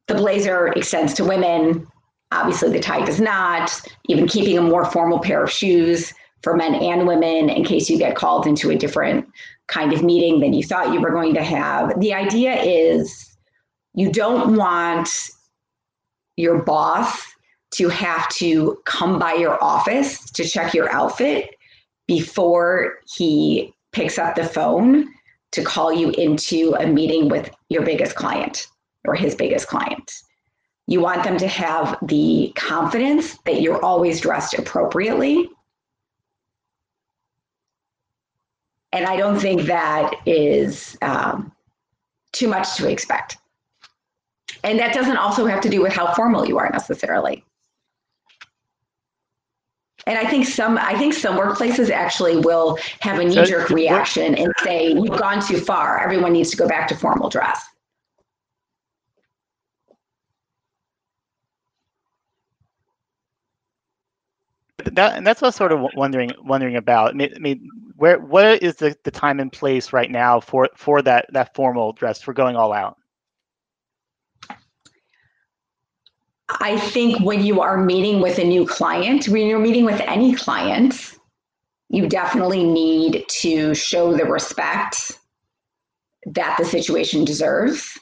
the 0.07 0.14
blazer 0.14 0.69
extends 0.69 1.14
to 1.14 1.25
women. 1.25 1.85
Obviously, 2.31 2.71
the 2.71 2.78
tie 2.78 3.05
does 3.05 3.21
not. 3.21 3.83
Even 4.09 4.28
keeping 4.28 4.57
a 4.57 4.62
more 4.62 4.85
formal 4.85 5.19
pair 5.19 5.43
of 5.43 5.50
shoes 5.50 6.14
for 6.42 6.57
men 6.57 6.75
and 6.75 7.07
women 7.07 7.50
in 7.50 7.64
case 7.64 7.90
you 7.90 7.99
get 7.99 8.14
called 8.16 8.47
into 8.47 8.71
a 8.71 8.76
different 8.76 9.28
kind 9.66 9.92
of 9.92 10.02
meeting 10.02 10.40
than 10.40 10.52
you 10.52 10.62
thought 10.62 10.92
you 10.92 11.00
were 11.00 11.11
going 11.11 11.35
to 11.35 11.42
have. 11.42 11.99
The 12.00 12.14
idea 12.14 12.54
is 12.62 13.37
you 13.95 14.11
don't 14.11 14.57
want 14.57 15.11
your 16.37 16.62
boss 16.62 17.21
to 17.71 17.88
have 17.88 18.28
to 18.30 18.78
come 18.87 19.18
by 19.18 19.35
your 19.35 19.62
office 19.62 20.30
to 20.30 20.45
check 20.45 20.73
your 20.73 20.90
outfit 20.90 21.54
before 22.07 22.95
he 23.14 23.75
picks 23.92 24.18
up 24.18 24.35
the 24.35 24.45
phone 24.45 25.09
to 25.52 25.62
call 25.62 25.92
you 25.92 26.11
into 26.11 26.75
a 26.78 26.87
meeting 26.87 27.28
with 27.28 27.50
your 27.68 27.83
biggest 27.83 28.14
client 28.14 28.68
or 29.07 29.14
his 29.14 29.35
biggest 29.35 29.66
client. 29.66 30.12
You 30.87 31.00
want 31.00 31.25
them 31.25 31.37
to 31.38 31.49
have 31.49 31.99
the 32.02 32.52
confidence 32.57 33.37
that 33.45 33.61
you're 33.61 33.83
always 33.85 34.21
dressed 34.21 34.54
appropriately 34.54 35.50
and 38.92 39.07
I 39.07 39.16
don't 39.16 39.38
think 39.38 39.62
that 39.62 40.14
is 40.26 40.97
um, 41.02 41.52
too 42.33 42.49
much 42.49 42.76
to 42.76 42.88
expect. 42.88 43.38
And 44.64 44.78
that 44.78 44.95
doesn't 44.95 45.16
also 45.16 45.47
have 45.47 45.61
to 45.62 45.68
do 45.68 45.83
with 45.83 45.92
how 45.92 46.12
formal 46.14 46.47
you 46.47 46.59
are 46.59 46.71
necessarily. 46.71 47.45
And 50.07 50.18
I 50.18 50.25
think 50.28 50.47
some 50.47 50.78
I 50.78 50.97
think 50.97 51.12
some 51.12 51.37
workplaces 51.37 51.90
actually 51.90 52.38
will 52.38 52.78
have 53.00 53.18
a 53.18 53.25
knee-jerk 53.25 53.68
reaction 53.68 54.35
and 54.37 54.52
say, 54.64 54.92
you've 54.92 55.18
gone 55.18 55.42
too 55.47 55.61
far. 55.61 56.00
Everyone 56.02 56.33
needs 56.33 56.50
to 56.50 56.57
go 56.57 56.66
back 56.66 56.88
to 56.88 56.97
formal 56.97 57.28
dress. 57.28 57.62
That, 64.92 65.16
and 65.16 65.26
that's 65.26 65.42
what 65.42 65.47
I 65.47 65.49
was 65.49 65.57
sort 65.57 65.73
of 65.73 65.80
wondering 65.95 66.33
wondering 66.42 66.76
about. 66.76 67.11
I 67.11 67.38
mean, 67.38 67.68
where 67.99 68.21
what 68.21 68.62
is 68.62 68.76
the, 68.76 68.97
the 69.02 69.11
time 69.11 69.40
and 69.40 69.52
place 69.52 69.93
right 69.93 70.11
now 70.11 70.38
for 70.38 70.69
for 70.76 71.02
that 71.02 71.26
that 71.33 71.52
formal 71.55 71.93
dress 71.93 72.23
for 72.23 72.33
going 72.33 72.55
all 72.55 72.73
out? 72.73 72.97
I 76.49 76.78
think 76.78 77.21
when 77.25 77.45
you 77.45 77.61
are 77.61 77.76
meeting 77.76 78.21
with 78.23 78.38
a 78.38 78.45
new 78.45 78.67
client, 78.67 79.26
when 79.26 79.49
you're 79.49 79.59
meeting 79.59 79.85
with 79.85 80.00
any 80.02 80.35
client, 80.35 81.12
you 81.88 82.09
definitely 82.09 82.64
need 82.64 83.25
to 83.40 83.75
show 83.75 84.17
the 84.17 84.25
respect 84.25 85.12
that 86.26 86.57
the 86.57 86.64
situation 86.64 87.25
deserves. 87.25 87.99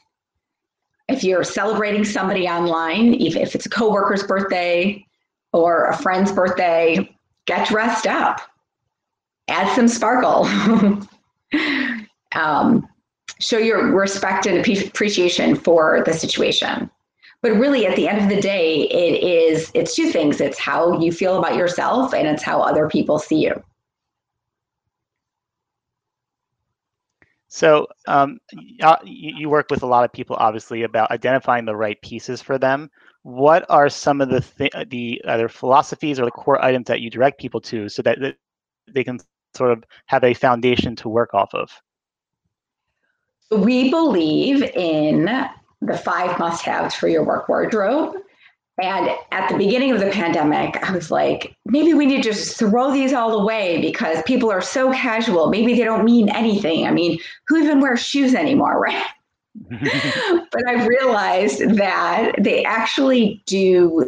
If 1.09 1.25
you're 1.25 1.43
celebrating 1.43 2.05
somebody 2.05 2.47
online, 2.47 3.15
even 3.15 3.41
if 3.41 3.55
it's 3.55 3.67
a 3.67 3.71
coworker's 3.71 4.25
birthday 4.25 5.05
or 5.53 5.87
a 5.87 5.97
friend's 5.97 6.33
birthday, 6.33 7.17
get 7.47 7.67
dressed 7.69 8.07
up 8.07 8.41
add 9.49 9.75
some 9.75 9.89
sparkle. 9.89 10.47
um, 12.35 12.87
show 13.41 13.59
your 13.59 13.93
respect 13.93 14.47
and 14.47 14.59
appreciation 14.59 15.55
for 15.57 16.03
the 16.05 16.13
situation. 16.13 16.91
But 17.43 17.53
really, 17.53 17.87
at 17.87 17.97
the 17.97 18.09
end 18.09 18.21
of 18.21 18.29
the 18.29 18.41
day, 18.41 18.89
it 18.89 19.23
is 19.23 19.71
it's 19.75 19.95
two 19.95 20.11
things. 20.11 20.41
It's 20.41 20.59
how 20.59 20.99
you 21.01 21.13
feel 21.13 21.39
about 21.39 21.55
yourself, 21.55 22.15
and 22.15 22.27
it's 22.27 22.43
how 22.43 22.61
other 22.61 22.89
people 22.89 23.19
see 23.19 23.45
you. 23.45 23.63
So 27.49 27.87
um, 28.09 28.39
you 29.05 29.49
work 29.49 29.71
with 29.71 29.83
a 29.83 29.87
lot 29.87 30.05
of 30.05 30.13
people, 30.13 30.37
obviously, 30.39 30.83
about 30.83 31.11
identifying 31.11 31.65
the 31.65 31.77
right 31.77 32.01
pieces 32.03 32.43
for 32.43 32.59
them. 32.59 32.91
What 33.23 33.65
are 33.71 33.89
some 33.89 34.21
of 34.21 34.29
the 34.29 34.41
th- 34.41 34.89
the 34.91 35.23
either 35.27 35.49
philosophies 35.49 36.19
or 36.19 36.25
the 36.25 36.31
core 36.31 36.63
items 36.65 36.87
that 36.87 37.01
you 37.01 37.11
direct 37.11 37.39
people 37.39 37.61
to, 37.63 37.89
so 37.89 38.03
that 38.03 38.19
they 38.93 39.05
can 39.05 39.21
sort 39.57 39.73
of 39.73 39.85
have 40.07 40.25
a 40.25 40.35
foundation 40.35 40.97
to 40.97 41.09
work 41.09 41.35
off 41.35 41.55
of? 41.55 41.71
We 43.51 43.91
believe 43.91 44.63
in 44.63 45.27
the 45.81 45.97
five 45.97 46.39
must 46.39 46.63
haves 46.63 46.95
for 46.95 47.09
your 47.09 47.25
work 47.25 47.49
wardrobe. 47.49 48.17
And 48.83 49.11
at 49.33 49.49
the 49.49 49.57
beginning 49.57 49.93
of 49.93 50.01
the 50.01 50.11
pandemic, 50.11 50.77
I 50.87 50.93
was 50.93 51.11
like, 51.11 51.57
maybe 51.65 51.95
we 51.95 52.05
need 52.05 52.23
to 52.23 52.31
just 52.31 52.59
throw 52.59 52.93
these 52.93 53.15
all 53.15 53.41
away 53.41 53.81
because 53.81 54.23
people 54.27 54.51
are 54.51 54.61
so 54.61 54.93
casual. 54.93 55.49
Maybe 55.49 55.75
they 55.75 55.85
don't 55.85 56.05
mean 56.05 56.29
anything. 56.29 56.87
I 56.87 56.91
mean, 56.91 57.19
who 57.49 57.57
even 57.57 57.81
wears 57.81 58.01
shoes 58.01 58.35
anymore, 58.35 58.79
right? 58.81 59.07
but 59.71 60.69
I 60.69 60.87
realized 60.87 61.77
that 61.77 62.33
they 62.39 62.65
actually 62.65 63.43
do, 63.47 64.05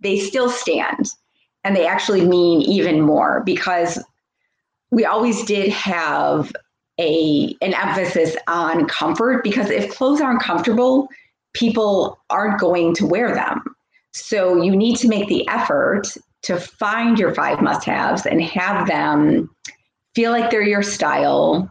they 0.00 0.20
still 0.20 0.48
stand 0.48 1.10
and 1.64 1.74
they 1.74 1.86
actually 1.86 2.24
mean 2.24 2.62
even 2.62 3.00
more 3.00 3.42
because 3.44 4.02
we 4.90 5.04
always 5.04 5.42
did 5.44 5.70
have 5.72 6.52
a 6.98 7.56
an 7.62 7.74
emphasis 7.74 8.36
on 8.46 8.86
comfort 8.86 9.42
because 9.42 9.70
if 9.70 9.94
clothes 9.94 10.20
aren't 10.20 10.42
comfortable, 10.42 11.08
people 11.54 12.20
aren't 12.28 12.60
going 12.60 12.94
to 12.94 13.06
wear 13.06 13.34
them. 13.34 13.62
So 14.12 14.60
you 14.60 14.76
need 14.76 14.96
to 14.96 15.08
make 15.08 15.28
the 15.28 15.46
effort 15.48 16.08
to 16.42 16.58
find 16.58 17.18
your 17.18 17.34
five 17.34 17.60
must-haves 17.62 18.26
and 18.26 18.42
have 18.42 18.86
them 18.86 19.48
feel 20.14 20.32
like 20.32 20.50
they're 20.50 20.62
your 20.62 20.82
style, 20.82 21.70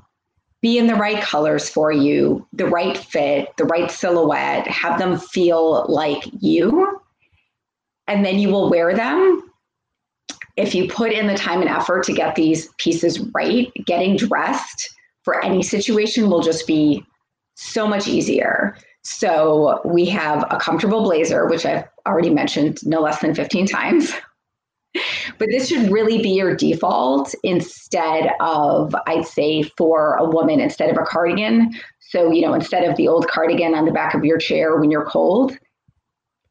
be 0.61 0.77
in 0.77 0.87
the 0.87 0.95
right 0.95 1.21
colors 1.21 1.69
for 1.69 1.91
you, 1.91 2.47
the 2.53 2.65
right 2.65 2.97
fit, 2.97 3.49
the 3.57 3.65
right 3.65 3.91
silhouette, 3.91 4.67
have 4.67 4.99
them 4.99 5.19
feel 5.19 5.85
like 5.89 6.23
you. 6.39 6.99
And 8.07 8.25
then 8.25 8.39
you 8.39 8.49
will 8.49 8.69
wear 8.69 8.95
them 8.95 9.48
if 10.59 10.75
you 10.75 10.87
put 10.89 11.13
in 11.13 11.25
the 11.25 11.35
time 11.35 11.61
and 11.61 11.69
effort 11.69 12.03
to 12.03 12.13
get 12.13 12.35
these 12.35 12.67
pieces 12.77 13.19
right, 13.33 13.71
getting 13.85 14.17
dressed 14.17 14.93
for 15.23 15.43
any 15.43 15.63
situation 15.63 16.29
will 16.29 16.41
just 16.41 16.67
be 16.67 17.03
so 17.55 17.87
much 17.87 18.07
easier. 18.07 18.75
So 19.03 19.79
we 19.85 20.05
have 20.07 20.45
a 20.51 20.57
comfortable 20.57 21.01
blazer, 21.01 21.47
which 21.47 21.65
I've 21.65 21.85
already 22.05 22.29
mentioned 22.29 22.79
no 22.85 22.99
less 22.99 23.21
than 23.21 23.33
15 23.33 23.67
times. 23.67 24.11
but 25.37 25.47
this 25.49 25.69
should 25.69 25.89
really 25.91 26.21
be 26.21 26.31
your 26.31 26.55
default 26.55 27.33
instead 27.43 28.31
of, 28.41 28.93
I'd 29.07 29.25
say, 29.25 29.63
for 29.77 30.15
a 30.15 30.25
woman, 30.25 30.59
instead 30.59 30.89
of 30.89 30.97
a 30.97 31.05
cardigan. 31.05 31.71
So, 32.01 32.31
you 32.31 32.41
know, 32.41 32.53
instead 32.53 32.83
of 32.83 32.97
the 32.97 33.07
old 33.07 33.29
cardigan 33.29 33.75
on 33.75 33.85
the 33.85 33.91
back 33.91 34.13
of 34.13 34.25
your 34.25 34.37
chair 34.37 34.77
when 34.77 34.91
you're 34.91 35.05
cold, 35.05 35.57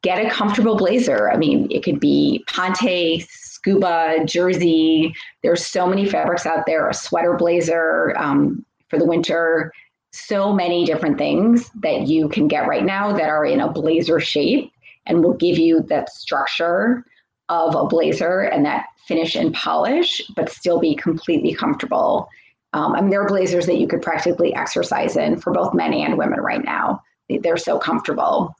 get 0.02 0.24
a 0.24 0.30
comfortable 0.30 0.76
blazer. 0.76 1.30
I 1.30 1.36
mean, 1.36 1.68
it 1.70 1.82
could 1.82 2.00
be 2.00 2.42
Ponte, 2.48 3.26
scuba, 3.58 4.24
jersey. 4.24 5.14
There's 5.42 5.66
so 5.66 5.86
many 5.86 6.08
fabrics 6.08 6.46
out 6.46 6.64
there, 6.66 6.88
a 6.88 6.94
sweater 6.94 7.36
blazer 7.36 8.14
um, 8.16 8.64
for 8.88 8.98
the 8.98 9.04
winter. 9.04 9.72
So 10.12 10.52
many 10.52 10.84
different 10.84 11.18
things 11.18 11.70
that 11.82 12.06
you 12.06 12.28
can 12.28 12.48
get 12.48 12.66
right 12.66 12.84
now 12.84 13.12
that 13.12 13.28
are 13.28 13.44
in 13.44 13.60
a 13.60 13.70
blazer 13.70 14.20
shape 14.20 14.72
and 15.06 15.22
will 15.22 15.34
give 15.34 15.58
you 15.58 15.82
that 15.88 16.10
structure 16.10 17.04
of 17.48 17.74
a 17.74 17.86
blazer 17.86 18.40
and 18.40 18.64
that 18.64 18.86
finish 19.06 19.34
and 19.34 19.54
polish, 19.54 20.22
but 20.36 20.50
still 20.50 20.78
be 20.78 20.94
completely 20.94 21.54
comfortable. 21.54 22.28
Um, 22.74 22.94
I 22.94 23.00
mean, 23.00 23.10
there 23.10 23.22
are 23.22 23.28
blazers 23.28 23.66
that 23.66 23.78
you 23.78 23.88
could 23.88 24.02
practically 24.02 24.54
exercise 24.54 25.16
in 25.16 25.40
for 25.40 25.52
both 25.52 25.74
men 25.74 25.94
and 25.94 26.18
women 26.18 26.40
right 26.40 26.64
now. 26.64 27.02
They're 27.28 27.56
so 27.56 27.78
comfortable. 27.78 28.54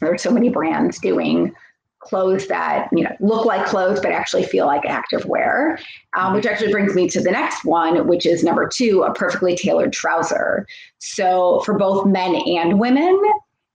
There 0.00 0.12
are 0.12 0.18
so 0.18 0.30
many 0.30 0.48
brands 0.48 0.98
doing 0.98 1.54
clothes 2.00 2.46
that 2.46 2.88
you 2.92 3.02
know 3.02 3.14
look 3.20 3.44
like 3.44 3.66
clothes 3.66 3.98
but 4.00 4.12
actually 4.12 4.44
feel 4.44 4.66
like 4.66 4.84
active 4.84 5.24
wear 5.24 5.78
um, 6.16 6.32
which 6.32 6.46
actually 6.46 6.70
brings 6.70 6.94
me 6.94 7.08
to 7.08 7.20
the 7.20 7.30
next 7.30 7.64
one 7.64 8.06
which 8.06 8.24
is 8.24 8.44
number 8.44 8.68
two 8.68 9.02
a 9.02 9.12
perfectly 9.14 9.56
tailored 9.56 9.92
trouser. 9.92 10.66
So 10.98 11.60
for 11.64 11.76
both 11.76 12.06
men 12.06 12.34
and 12.34 12.78
women 12.78 13.20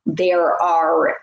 there 0.05 0.61
are 0.61 1.17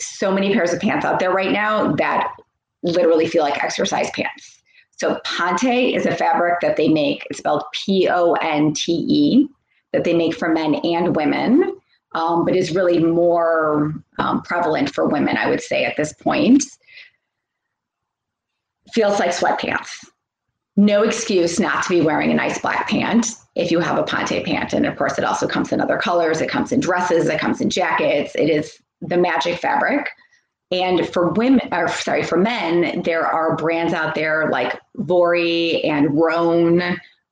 so 0.00 0.32
many 0.32 0.52
pairs 0.52 0.72
of 0.72 0.80
pants 0.80 1.04
out 1.04 1.18
there 1.18 1.30
right 1.30 1.52
now 1.52 1.92
that 1.96 2.34
literally 2.82 3.26
feel 3.26 3.42
like 3.42 3.62
exercise 3.62 4.10
pants. 4.10 4.60
So 4.98 5.20
ponte 5.24 5.64
is 5.64 6.06
a 6.06 6.14
fabric 6.14 6.60
that 6.60 6.76
they 6.76 6.88
make 6.88 7.26
it's 7.28 7.38
spelled 7.38 7.64
p-o-n-t-e 7.72 9.48
that 9.92 10.04
they 10.04 10.14
make 10.14 10.34
for 10.34 10.48
men 10.48 10.76
and 10.76 11.14
women 11.14 11.76
um, 12.12 12.44
but 12.44 12.56
is 12.56 12.74
really 12.74 12.98
more 12.98 13.94
um, 14.18 14.42
prevalent 14.42 14.94
for 14.94 15.08
women, 15.08 15.36
I 15.36 15.48
would 15.48 15.62
say, 15.62 15.84
at 15.84 15.96
this 15.96 16.12
point. 16.12 16.64
Feels 18.92 19.18
like 19.18 19.30
sweatpants. 19.30 20.04
No 20.76 21.02
excuse 21.02 21.58
not 21.58 21.82
to 21.84 21.88
be 21.88 22.00
wearing 22.00 22.30
a 22.30 22.34
nice 22.34 22.60
black 22.60 22.88
pant 22.88 23.28
if 23.54 23.70
you 23.70 23.80
have 23.80 23.98
a 23.98 24.02
ponte 24.02 24.44
pant. 24.44 24.72
And 24.72 24.86
of 24.86 24.96
course, 24.96 25.18
it 25.18 25.24
also 25.24 25.48
comes 25.48 25.72
in 25.72 25.80
other 25.80 25.96
colors. 25.96 26.40
It 26.40 26.50
comes 26.50 26.70
in 26.72 26.80
dresses, 26.80 27.28
it 27.28 27.40
comes 27.40 27.60
in 27.60 27.70
jackets. 27.70 28.34
It 28.34 28.50
is 28.50 28.78
the 29.00 29.16
magic 29.16 29.58
fabric. 29.58 30.08
And 30.70 31.08
for 31.08 31.30
women, 31.30 31.68
or 31.72 31.88
sorry, 31.88 32.24
for 32.24 32.36
men, 32.36 33.02
there 33.02 33.26
are 33.26 33.56
brands 33.56 33.92
out 33.92 34.14
there 34.14 34.50
like 34.50 34.78
Vuori 34.98 35.84
and 35.84 36.18
Rhone. 36.18 36.82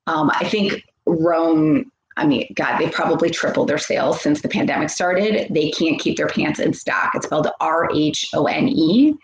Um, 0.07 0.31
I 0.31 0.49
think 0.49 0.85
Rhone 1.07 1.91
I 2.17 2.27
mean, 2.27 2.53
God, 2.55 2.79
they 2.79 2.89
probably 2.89 3.31
tripled 3.31 3.69
their 3.69 3.79
sales 3.79 4.21
since 4.21 4.41
the 4.41 4.49
pandemic 4.49 4.91
started. 4.91 5.49
They 5.51 5.71
can't 5.71 6.01
keep 6.01 6.17
their 6.17 6.29
pants 6.29 6.61
in 6.61 6.73
stock. 6.73 7.13
It's 7.15 7.27
spelled 7.27 7.49
R 7.61 7.89
H 7.95 8.29
O 8.35 8.47
N 8.47 8.69
E. 8.69 9.15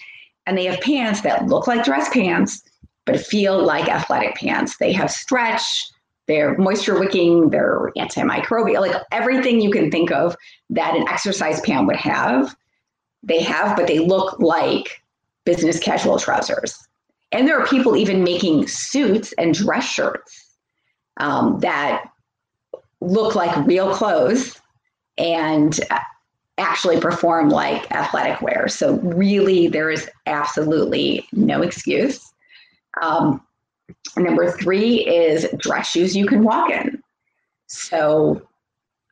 And 0.47 0.59
they 0.59 0.65
have 0.65 0.81
pants 0.81 1.21
that 1.21 1.47
look 1.47 1.67
like 1.67 1.85
dress 1.85 2.09
pants, 2.09 2.63
but 3.05 3.21
feel 3.21 3.63
like 3.63 3.89
athletic 3.89 4.35
pants. 4.35 4.77
They 4.79 4.93
have 4.93 5.11
stretch, 5.11 5.89
they're 6.27 6.57
moisture 6.59 6.99
wicking, 6.99 7.51
they're 7.51 7.93
antimicrobial, 7.97 8.81
like 8.81 9.03
everything 9.13 9.61
you 9.61 9.71
can 9.71 9.91
think 9.91 10.11
of 10.11 10.37
that 10.71 10.97
an 10.97 11.07
exercise 11.09 11.61
pant 11.61 11.87
would 11.87 11.97
have. 11.97 12.55
They 13.23 13.43
have, 13.43 13.77
but 13.77 13.87
they 13.87 13.99
look 13.99 14.41
like 14.41 15.03
business 15.45 15.79
casual 15.79 16.19
trousers. 16.19 16.77
And 17.33 17.47
there 17.47 17.61
are 17.61 17.67
people 17.67 17.97
even 17.97 18.25
making 18.25 18.67
suits 18.69 19.33
and 19.39 19.55
dress 19.55 19.85
shirts 19.85 20.57
um, 21.19 21.61
that 21.61 22.05
look 23.01 23.35
like 23.35 23.67
real 23.67 23.95
clothes 23.95 24.61
and 25.19 25.81
actually 26.59 27.01
perform 27.01 27.49
like 27.49 27.91
athletic 27.91 28.41
wear. 28.43 28.69
So, 28.69 28.97
really, 28.97 29.69
there 29.69 29.91
is 29.91 30.09
absolutely 30.27 31.27
no 31.33 31.63
excuse. 31.63 32.33
Um, 33.01 33.41
number 34.17 34.51
three 34.53 35.07
is 35.07 35.49
dress 35.59 35.91
shoes 35.91 36.15
you 36.15 36.27
can 36.27 36.45
walk 36.45 36.71
in. 36.71 37.03
So, 37.67 38.43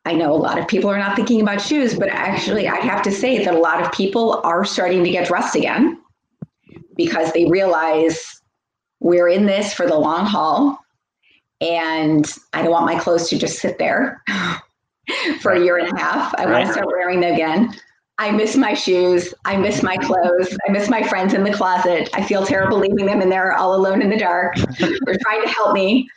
I 0.05 0.13
know 0.13 0.33
a 0.33 0.37
lot 0.37 0.59
of 0.59 0.69
people 0.69 0.91
are 0.91 0.99
not 0.99 1.17
thinking 1.17 1.41
about 1.41 1.61
shoes, 1.61 1.95
but 1.95 2.09
actually, 2.09 2.69
I 2.69 2.77
have 2.77 3.03
to 3.03 3.13
say 3.13 3.45
that 3.45 3.55
a 3.55 3.59
lot 3.59 3.83
of 3.83 3.93
people 3.93 4.41
are 4.45 4.65
starting 4.65 5.05
to 5.05 5.11
get 5.11 5.29
dressed 5.29 5.57
again 5.57 6.01
because 6.97 7.33
they 7.33 7.47
realize 7.47 8.41
we're 9.01 9.29
in 9.29 9.47
this 9.47 9.73
for 9.73 9.87
the 9.87 9.99
long 9.99 10.27
haul 10.27 10.79
and 11.61 12.31
I 12.53 12.63
don't 12.63 12.71
want 12.71 12.87
my 12.87 12.99
clothes 12.99 13.29
to 13.31 13.39
just 13.39 13.59
sit 13.59 13.79
there 13.79 14.23
for 15.41 15.53
a 15.53 15.61
year 15.61 15.79
and 15.79 15.93
a 15.93 16.01
half. 16.01 16.35
I 16.37 16.45
right. 16.45 16.53
want 16.53 16.67
to 16.67 16.73
start 16.73 16.87
wearing 16.87 17.21
them 17.21 17.35
again. 17.35 17.75
I 18.21 18.33
miss 18.33 18.57
my 18.57 18.75
shoes. 18.75 19.33
I 19.45 19.57
miss 19.57 19.83
my 19.83 19.97
clothes. 19.97 20.57
I 20.69 20.73
miss 20.73 20.89
my 20.89 21.07
friends 21.07 21.35
in 21.35 21.45
the 21.45 21.53
closet. 21.53 22.11
I 22.15 22.23
feel 22.23 22.45
terrible 22.45 22.79
leaving 22.79 23.07
them 23.07 23.23
in 23.23 23.29
there 23.29 23.53
all 23.53 23.77
alone 23.77 24.03
in 24.03 24.11
the 24.11 24.19
dark. 24.19 24.57
They're 24.79 25.19
trying 25.23 25.43
to 25.43 25.49
help 25.49 25.73
me. 25.73 26.09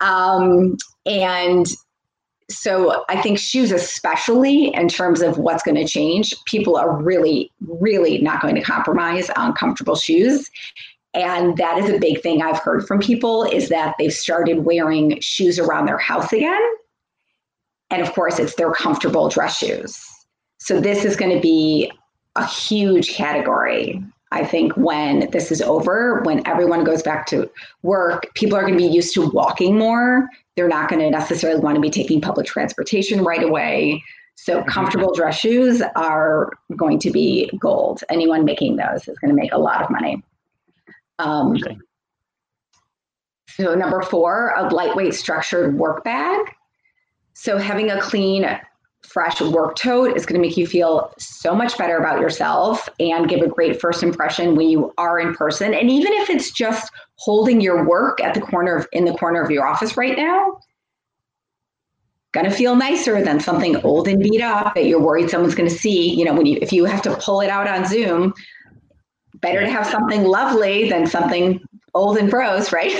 Um, 0.00 0.76
and 1.06 1.66
so 2.50 3.04
I 3.08 3.20
think 3.20 3.38
shoes, 3.38 3.72
especially 3.72 4.74
in 4.74 4.88
terms 4.88 5.22
of 5.22 5.38
what's 5.38 5.62
going 5.62 5.76
to 5.76 5.86
change, 5.86 6.34
people 6.44 6.76
are 6.76 6.96
really, 7.00 7.50
really 7.60 8.18
not 8.18 8.42
going 8.42 8.54
to 8.54 8.62
compromise 8.62 9.30
on 9.30 9.54
comfortable 9.54 9.96
shoes. 9.96 10.50
And 11.14 11.56
that 11.56 11.78
is 11.78 11.90
a 11.90 11.98
big 11.98 12.22
thing 12.22 12.42
I've 12.42 12.58
heard 12.58 12.86
from 12.86 13.00
people 13.00 13.44
is 13.44 13.68
that 13.70 13.94
they've 13.98 14.12
started 14.12 14.64
wearing 14.64 15.20
shoes 15.20 15.58
around 15.58 15.86
their 15.86 15.98
house 15.98 16.32
again. 16.32 16.60
And 17.90 18.02
of 18.02 18.12
course, 18.12 18.38
it's 18.38 18.54
their 18.56 18.72
comfortable 18.72 19.28
dress 19.28 19.58
shoes. 19.58 20.04
So 20.58 20.80
this 20.80 21.04
is 21.04 21.16
going 21.16 21.34
to 21.34 21.40
be 21.40 21.90
a 22.36 22.46
huge 22.46 23.14
category. 23.14 24.02
I 24.30 24.44
think 24.44 24.76
when 24.76 25.30
this 25.30 25.50
is 25.50 25.62
over, 25.62 26.20
when 26.22 26.46
everyone 26.46 26.84
goes 26.84 27.02
back 27.02 27.26
to 27.28 27.50
work, 27.82 28.26
people 28.34 28.58
are 28.58 28.62
going 28.62 28.74
to 28.74 28.78
be 28.78 28.84
used 28.84 29.14
to 29.14 29.30
walking 29.30 29.78
more. 29.78 30.28
They're 30.54 30.68
not 30.68 30.90
going 30.90 31.00
to 31.00 31.08
necessarily 31.08 31.60
want 31.60 31.76
to 31.76 31.80
be 31.80 31.88
taking 31.88 32.20
public 32.20 32.46
transportation 32.46 33.24
right 33.24 33.42
away. 33.42 34.04
So 34.34 34.58
mm-hmm. 34.58 34.68
comfortable 34.68 35.14
dress 35.14 35.38
shoes 35.38 35.82
are 35.96 36.50
going 36.76 36.98
to 37.00 37.10
be 37.10 37.50
gold. 37.58 38.04
Anyone 38.10 38.44
making 38.44 38.76
those 38.76 39.08
is 39.08 39.18
going 39.18 39.30
to 39.30 39.40
make 39.40 39.52
a 39.52 39.58
lot 39.58 39.82
of 39.82 39.88
money. 39.88 40.22
Um, 41.18 41.52
okay. 41.52 41.78
So 43.48 43.74
number 43.74 44.02
four, 44.02 44.54
a 44.56 44.68
lightweight 44.68 45.14
structured 45.14 45.76
work 45.76 46.04
bag. 46.04 46.54
So 47.34 47.58
having 47.58 47.90
a 47.90 48.00
clean, 48.00 48.46
fresh 49.02 49.40
work 49.40 49.76
tote 49.76 50.16
is 50.16 50.26
going 50.26 50.40
to 50.40 50.46
make 50.46 50.56
you 50.56 50.66
feel 50.66 51.12
so 51.18 51.54
much 51.54 51.78
better 51.78 51.96
about 51.96 52.20
yourself 52.20 52.88
and 53.00 53.28
give 53.28 53.40
a 53.40 53.48
great 53.48 53.80
first 53.80 54.02
impression 54.02 54.54
when 54.54 54.68
you 54.68 54.92
are 54.98 55.18
in 55.18 55.34
person. 55.34 55.72
And 55.72 55.90
even 55.90 56.12
if 56.14 56.30
it's 56.30 56.50
just 56.50 56.92
holding 57.16 57.60
your 57.60 57.88
work 57.88 58.20
at 58.20 58.34
the 58.34 58.40
corner 58.40 58.76
of 58.76 58.86
in 58.92 59.04
the 59.04 59.14
corner 59.14 59.42
of 59.42 59.50
your 59.50 59.66
office 59.66 59.96
right 59.96 60.16
now, 60.16 60.60
gonna 62.32 62.50
feel 62.50 62.76
nicer 62.76 63.22
than 63.22 63.40
something 63.40 63.76
old 63.82 64.06
and 64.06 64.22
beat 64.22 64.42
up 64.42 64.74
that 64.74 64.84
you're 64.84 65.00
worried 65.00 65.30
someone's 65.30 65.54
gonna 65.54 65.70
see. 65.70 66.14
You 66.14 66.24
know, 66.24 66.34
when 66.34 66.46
you 66.46 66.58
if 66.60 66.72
you 66.72 66.84
have 66.84 67.02
to 67.02 67.16
pull 67.16 67.40
it 67.40 67.48
out 67.48 67.66
on 67.66 67.86
Zoom, 67.86 68.34
better 69.40 69.60
to 69.60 69.70
have 69.70 69.86
something 69.86 70.24
lovely 70.24 70.88
than 70.88 71.06
something 71.06 71.60
old 71.94 72.18
and 72.18 72.30
gross, 72.30 72.72
right? 72.72 72.94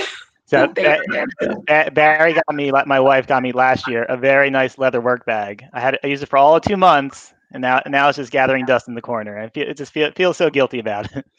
So 0.49 0.67
Barry 1.67 2.33
got 2.33 2.55
me, 2.55 2.71
like 2.71 2.87
my 2.87 2.99
wife 2.99 3.27
got 3.27 3.43
me 3.43 3.51
last 3.51 3.87
year, 3.87 4.03
a 4.03 4.17
very 4.17 4.49
nice 4.49 4.79
leather 4.79 4.99
work 4.99 5.25
bag. 5.25 5.63
I 5.73 5.79
had 5.79 5.99
I 6.03 6.07
used 6.07 6.23
it 6.23 6.25
for 6.25 6.37
all 6.37 6.55
of 6.55 6.63
two 6.63 6.77
months, 6.77 7.33
and 7.51 7.61
now 7.61 7.81
now 7.85 8.09
it's 8.09 8.17
just 8.17 8.31
gathering 8.31 8.65
dust 8.65 8.87
in 8.87 8.95
the 8.95 9.01
corner. 9.01 9.37
I 9.37 9.49
feel 9.49 9.67
it 9.69 9.77
just 9.77 9.93
feel 9.93 10.11
feel 10.13 10.33
so 10.33 10.49
guilty 10.49 10.79
about 10.79 11.11
it. 11.15 11.25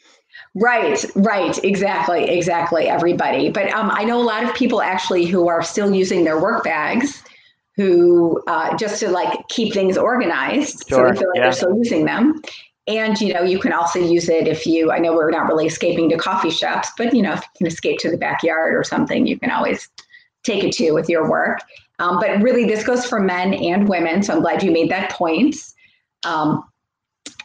Right, 0.55 1.03
right, 1.15 1.61
exactly, 1.63 2.29
exactly. 2.29 2.87
Everybody, 2.87 3.49
but 3.49 3.71
um, 3.73 3.91
I 3.91 4.05
know 4.05 4.19
a 4.19 4.23
lot 4.23 4.43
of 4.43 4.55
people 4.55 4.81
actually 4.81 5.25
who 5.25 5.49
are 5.49 5.61
still 5.61 5.93
using 5.93 6.23
their 6.23 6.41
work 6.41 6.63
bags, 6.63 7.21
who 7.75 8.41
uh, 8.47 8.75
just 8.77 9.01
to 9.01 9.09
like 9.09 9.47
keep 9.49 9.73
things 9.73 9.97
organized, 9.97 10.87
sure, 10.87 11.09
so 11.09 11.13
they 11.13 11.19
feel 11.19 11.29
like 11.29 11.35
yeah. 11.35 11.43
they're 11.43 11.51
still 11.51 11.77
using 11.77 12.05
them. 12.05 12.41
And 12.91 13.19
you 13.21 13.33
know, 13.33 13.41
you 13.41 13.57
can 13.57 13.71
also 13.71 13.99
use 13.99 14.27
it 14.27 14.47
if 14.47 14.65
you. 14.65 14.91
I 14.91 14.99
know 14.99 15.13
we're 15.13 15.31
not 15.31 15.47
really 15.47 15.65
escaping 15.65 16.09
to 16.09 16.17
coffee 16.17 16.49
shops, 16.49 16.89
but 16.97 17.13
you 17.13 17.21
know, 17.21 17.33
if 17.33 17.39
you 17.39 17.49
can 17.57 17.67
escape 17.67 17.99
to 17.99 18.11
the 18.11 18.17
backyard 18.17 18.75
or 18.75 18.83
something, 18.83 19.25
you 19.25 19.39
can 19.39 19.49
always 19.49 19.87
take 20.43 20.63
it 20.63 20.73
to 20.73 20.91
with 20.91 21.07
your 21.07 21.29
work. 21.29 21.59
Um, 21.99 22.19
but 22.19 22.41
really, 22.41 22.65
this 22.65 22.83
goes 22.83 23.05
for 23.05 23.19
men 23.19 23.53
and 23.53 23.87
women. 23.87 24.23
So 24.23 24.33
I'm 24.33 24.41
glad 24.41 24.61
you 24.61 24.71
made 24.71 24.91
that 24.91 25.11
point. 25.11 25.55
Um, 26.25 26.63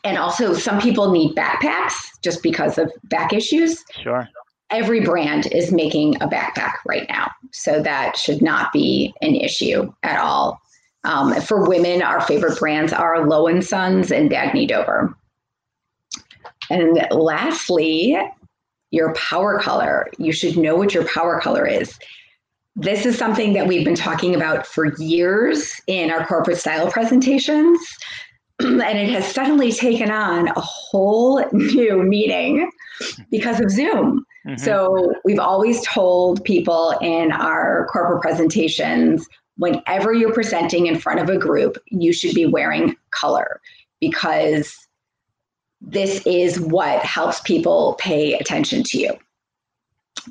and 0.02 0.18
also, 0.18 0.52
some 0.52 0.80
people 0.80 1.12
need 1.12 1.36
backpacks 1.36 1.94
just 2.22 2.42
because 2.42 2.76
of 2.76 2.90
back 3.04 3.32
issues. 3.32 3.84
Sure. 4.02 4.28
Every 4.70 5.00
brand 5.00 5.46
is 5.52 5.70
making 5.70 6.16
a 6.16 6.26
backpack 6.26 6.72
right 6.84 7.06
now, 7.08 7.30
so 7.52 7.80
that 7.82 8.16
should 8.16 8.42
not 8.42 8.72
be 8.72 9.14
an 9.22 9.36
issue 9.36 9.92
at 10.02 10.18
all. 10.18 10.60
Um, 11.04 11.40
for 11.40 11.68
women, 11.68 12.02
our 12.02 12.20
favorite 12.20 12.58
brands 12.58 12.92
are 12.92 13.28
Lo 13.28 13.46
and 13.46 13.64
Sons 13.64 14.10
and 14.10 14.28
Dagne 14.28 14.66
Dover. 14.66 15.16
And 16.70 17.06
lastly, 17.10 18.16
your 18.90 19.14
power 19.14 19.58
color. 19.58 20.08
You 20.18 20.32
should 20.32 20.56
know 20.56 20.76
what 20.76 20.94
your 20.94 21.06
power 21.06 21.40
color 21.40 21.66
is. 21.66 21.98
This 22.76 23.06
is 23.06 23.16
something 23.16 23.52
that 23.54 23.66
we've 23.66 23.84
been 23.84 23.94
talking 23.94 24.34
about 24.34 24.66
for 24.66 24.94
years 24.98 25.80
in 25.86 26.10
our 26.10 26.26
corporate 26.26 26.58
style 26.58 26.90
presentations. 26.90 27.80
and 28.60 28.98
it 28.98 29.10
has 29.10 29.26
suddenly 29.26 29.72
taken 29.72 30.10
on 30.10 30.48
a 30.48 30.60
whole 30.60 31.44
new 31.52 32.02
meaning 32.02 32.70
because 33.30 33.60
of 33.60 33.70
Zoom. 33.70 34.24
Mm-hmm. 34.46 34.56
So 34.56 35.12
we've 35.24 35.38
always 35.38 35.86
told 35.86 36.44
people 36.44 36.94
in 37.00 37.32
our 37.32 37.86
corporate 37.92 38.22
presentations 38.22 39.26
whenever 39.56 40.12
you're 40.12 40.32
presenting 40.32 40.86
in 40.86 40.98
front 40.98 41.20
of 41.20 41.28
a 41.28 41.38
group, 41.38 41.76
you 41.88 42.12
should 42.12 42.34
be 42.34 42.46
wearing 42.46 42.94
color 43.10 43.60
because 44.00 44.85
this 45.80 46.26
is 46.26 46.58
what 46.60 47.02
helps 47.02 47.40
people 47.40 47.96
pay 47.98 48.34
attention 48.34 48.82
to 48.84 48.98
you 48.98 49.12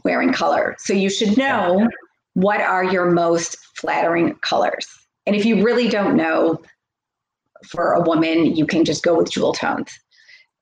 wearing 0.03 0.33
color. 0.33 0.75
So 0.79 0.93
you 0.93 1.09
should 1.09 1.37
know 1.37 1.87
what 2.33 2.59
are 2.59 2.83
your 2.83 3.11
most 3.11 3.57
flattering 3.77 4.35
colors. 4.35 4.87
And 5.25 5.35
if 5.35 5.45
you 5.45 5.63
really 5.63 5.87
don't 5.87 6.15
know, 6.15 6.61
for 7.67 7.93
a 7.93 8.01
woman, 8.01 8.55
you 8.55 8.65
can 8.65 8.85
just 8.85 9.03
go 9.03 9.15
with 9.17 9.31
jewel 9.31 9.53
tones. 9.53 9.91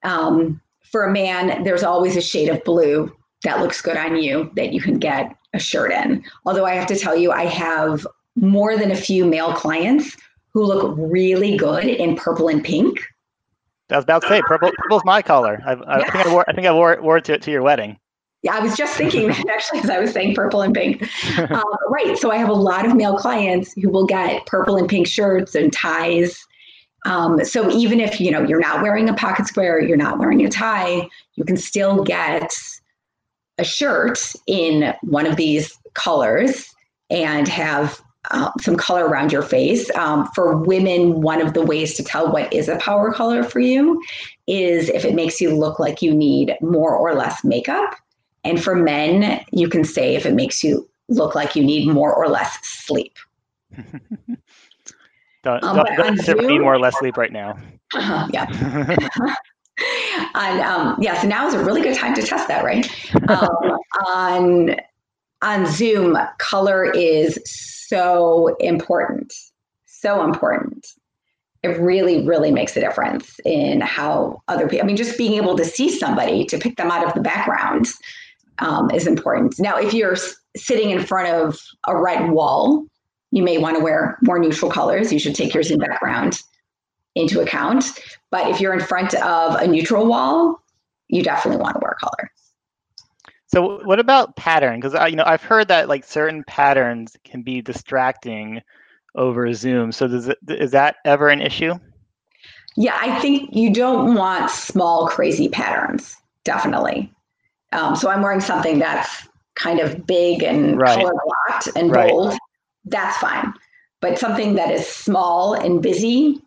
Um, 0.04 0.62
for 0.92 1.06
a 1.06 1.12
man, 1.12 1.64
there's 1.64 1.84
always 1.84 2.16
a 2.16 2.22
shade 2.22 2.50
of 2.50 2.64
blue 2.64 3.14
that 3.44 3.60
looks 3.60 3.82
good 3.82 3.98
on 3.98 4.16
you 4.16 4.52
that 4.56 4.74
you 4.74 4.82
can 4.82 5.00
get 5.00 5.36
a 5.54 5.60
shirt 5.60 5.92
in. 5.92 6.24
Although 6.46 6.66
I 6.66 6.76
have 6.76 6.88
to 6.88 6.96
tell 6.96 7.16
you, 7.16 7.32
I 7.32 7.46
have 7.46 8.08
more 8.36 8.78
than 8.78 8.92
a 8.92 8.96
few 8.96 9.26
male 9.26 9.54
clients 9.54 10.16
who 10.54 10.64
look 10.64 10.96
really 10.98 11.58
good 11.58 11.86
in 11.86 12.16
purple 12.16 12.48
and 12.48 12.64
pink. 12.64 13.00
I 13.94 13.98
was 13.98 14.04
about 14.04 14.24
to 14.24 14.28
say 14.28 14.42
purple. 14.42 14.72
Purple's 14.78 15.06
my 15.06 15.22
color. 15.22 15.62
I, 15.66 15.74
I 15.74 16.00
yeah. 16.00 16.12
think 16.12 16.26
I 16.26 16.32
wore. 16.32 16.46
I 16.48 16.54
think 16.54 16.68
I 16.68 16.74
wore, 16.74 17.00
wore 17.02 17.18
it 17.18 17.26
to, 17.26 17.38
to 17.38 17.52
your 17.52 17.62
wedding. 17.62 17.98
Yeah, 18.42 18.56
I 18.56 18.60
was 18.60 18.76
just 18.76 18.96
thinking 18.96 19.28
that 19.28 19.48
actually 19.50 19.80
as 19.80 19.90
I 19.90 20.00
was 20.00 20.12
saying 20.12 20.36
purple 20.36 20.62
and 20.62 20.74
pink. 20.74 21.02
um, 21.38 21.64
right. 21.90 22.18
So 22.18 22.32
I 22.32 22.38
have 22.38 22.50
a 22.50 22.54
lot 22.54 22.86
of 22.86 22.96
male 22.96 23.18
clients 23.18 23.74
who 23.74 23.90
will 23.90 24.06
get 24.06 24.46
purple 24.46 24.78
and 24.78 24.90
pink 24.90 25.08
shirts 25.08 25.56
and 25.56 25.72
ties. 25.72 26.38
Um, 27.06 27.44
so 27.46 27.70
even 27.72 28.00
if 28.00 28.20
you 28.20 28.32
know 28.32 28.42
you're 28.44 28.60
not 28.60 28.82
wearing 28.82 29.10
a 29.10 29.14
pocket 29.14 29.48
square, 29.48 29.80
you're 29.80 29.98
not 29.98 30.20
wearing 30.20 30.46
a 30.46 30.50
tie, 30.50 31.08
you 31.36 31.46
can 31.46 31.58
still 31.58 32.04
get 32.04 32.52
a 33.58 33.64
shirt 33.64 34.34
in 34.48 34.94
one 35.04 35.26
of 35.26 35.36
these 35.36 35.78
colors 35.94 36.74
and 37.10 37.48
have 37.48 38.02
uh, 38.32 38.52
some 38.60 38.76
color 38.76 39.06
around 39.06 39.32
your 39.32 39.42
face. 39.42 39.90
Um, 39.96 40.28
for 40.34 40.58
women, 40.58 41.22
one 41.22 41.42
of 41.42 41.54
the 41.54 41.62
ways 41.62 41.96
to 41.96 42.04
tell 42.04 42.32
what 42.32 42.52
is 42.54 42.68
a 42.70 42.78
power 42.78 43.12
color 43.14 43.44
for 43.44 43.60
you 43.60 44.02
is 44.48 44.90
if 44.90 45.06
it 45.06 45.16
makes 45.16 45.42
you 45.42 45.56
look 45.56 45.80
like 45.80 46.02
you 46.02 46.14
need 46.14 46.56
more 46.62 46.96
or 46.96 47.14
less 47.16 47.44
makeup. 47.44 47.96
And 48.44 48.62
for 48.62 48.76
men, 48.76 49.44
you 49.52 49.70
can 49.70 49.84
say 49.84 50.16
if 50.16 50.26
it 50.26 50.34
makes 50.34 50.64
you 50.64 50.90
look 51.10 51.36
like 51.36 51.56
you 51.56 51.64
need 51.64 51.88
more 51.88 52.14
or 52.14 52.28
less 52.28 52.58
sleep. 52.64 53.18
don't 55.44 55.64
um, 55.64 55.84
don't, 55.98 56.48
need 56.48 56.60
more 56.60 56.74
or 56.74 56.80
less 56.80 56.98
sleep 57.00 57.18
right 57.18 57.32
now. 57.32 57.58
Uh, 57.96 58.28
yeah. 58.32 58.96
and 60.36 60.62
um, 60.62 60.98
yeah, 61.02 61.20
so 61.20 61.28
now 61.28 61.48
is 61.48 61.54
a 61.54 61.64
really 61.64 61.82
good 61.82 61.96
time 61.96 62.14
to 62.14 62.22
test 62.22 62.48
that, 62.48 62.64
right? 62.64 62.90
Um, 63.30 63.78
on 64.08 64.76
on 65.44 65.66
Zoom, 65.66 66.18
color 66.40 66.86
is 66.86 67.38
so 67.46 68.56
important, 68.60 69.34
so 69.86 70.24
important. 70.24 70.88
It 71.62 71.80
really, 71.80 72.26
really 72.26 72.52
makes 72.52 72.76
a 72.76 72.80
difference 72.80 73.40
in 73.46 73.82
how 73.82 74.42
other 74.48 74.68
people. 74.68 74.84
I 74.84 74.88
mean, 74.88 74.98
just 74.98 75.18
being 75.18 75.34
able 75.34 75.56
to 75.58 75.66
see 75.66 75.90
somebody 75.90 76.46
to 76.46 76.58
pick 76.58 76.78
them 76.78 76.90
out 76.90 77.06
of 77.06 77.14
the 77.14 77.22
background 77.22 77.88
um, 78.60 78.90
is 78.92 79.06
important. 79.06 79.56
Now, 79.60 79.78
if 79.78 79.94
you're 79.94 80.18
sitting 80.56 80.92
in 80.92 81.04
front 81.06 81.30
of 81.30 81.60
a 81.88 81.98
red 81.98 82.32
wall, 82.32 82.86
you 83.32 83.44
may 83.44 83.58
want 83.58 83.78
to 83.78 83.84
wear 83.84 84.18
more 84.22 84.40
neutral 84.40 84.72
colors. 84.72 85.12
You 85.12 85.20
should 85.20 85.36
take 85.36 85.54
your 85.54 85.64
Zoom 85.64 85.80
background 85.80 86.40
into 87.16 87.42
account. 87.42 87.86
But 88.32 88.50
if 88.50 88.62
you're 88.62 88.74
in 88.74 88.80
front 88.80 89.14
of 89.16 89.56
a 89.56 89.68
neutral 89.68 90.06
wall, 90.06 90.64
you 91.10 91.24
definitely 91.24 91.62
want 91.62 91.76
to 91.76 91.80
wear 91.82 91.96
color. 92.00 92.30
So 93.54 93.86
what 93.86 94.00
about 94.00 94.36
pattern? 94.36 94.80
Because 94.80 95.12
you 95.12 95.16
know 95.16 95.26
I've 95.28 95.44
heard 95.44 95.68
that 95.68 95.88
like 95.88 96.04
certain 96.04 96.44
patterns 96.46 97.16
can 97.24 97.44
be 97.44 97.62
distracting 97.62 98.64
over 99.14 99.54
Zoom. 99.54 99.92
So 99.92 100.08
does 100.08 100.28
it, 100.28 100.40
is 100.48 100.72
that 100.72 100.96
ever 101.06 101.30
an 101.30 101.40
issue? 101.40 101.76
Yeah, 102.76 102.98
I 103.00 103.20
think 103.20 103.54
you 103.54 103.72
don't 103.72 104.16
want 104.16 104.50
small 104.50 105.08
crazy 105.08 105.50
patterns. 105.50 106.18
Definitely. 106.44 107.14
Um, 107.74 107.96
so 107.96 108.10
I'm 108.10 108.24
wearing 108.24 108.40
something 108.40 108.80
that's 108.80 109.28
kind 109.54 109.80
of 109.80 110.08
big 110.08 110.42
and 110.42 110.82
right. 110.82 110.98
color 110.98 111.14
blocked 111.14 111.70
and 111.76 111.92
right. 111.92 112.10
bold. 112.10 112.36
That's 112.86 113.18
fine. 113.18 113.54
But 114.02 114.18
something 114.18 114.56
that 114.56 114.72
is 114.72 114.88
small 114.88 115.54
and 115.54 115.80
busy, 115.80 116.42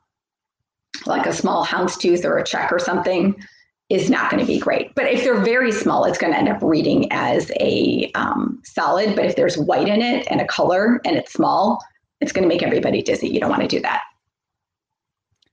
like 1.07 1.27
a 1.27 1.33
small 1.33 1.65
houndstooth 1.65 2.25
or 2.25 2.37
a 2.37 2.45
check 2.45 2.73
or 2.73 2.81
something, 2.81 3.37
is 3.89 4.11
not 4.11 4.31
going 4.31 4.41
to 4.41 4.47
be 4.47 4.59
great. 4.59 4.95
But 4.95 5.07
if 5.07 5.23
they're 5.23 5.41
very 5.41 5.71
small, 5.71 6.05
it's 6.05 6.19
going 6.19 6.33
to 6.33 6.39
end 6.39 6.49
up 6.49 6.61
reading 6.61 7.11
as 7.13 7.51
a 7.61 8.11
um, 8.15 8.61
solid. 8.65 9.15
But 9.15 9.27
if 9.27 9.37
there's 9.37 9.57
white 9.57 9.89
in 9.89 10.03
it 10.03 10.27
and 10.31 10.41
a 10.41 10.47
color 10.47 11.01
and 11.05 11.17
it's 11.17 11.33
small, 11.33 11.81
it's 12.21 12.33
going 12.33 12.43
to 12.43 12.49
make 12.49 12.63
everybody 12.63 13.03
dizzy. 13.03 13.29
You 13.29 13.41
don't 13.41 13.51
want 13.51 13.63
to 13.63 13.69
do 13.69 13.81
that. 13.81 14.03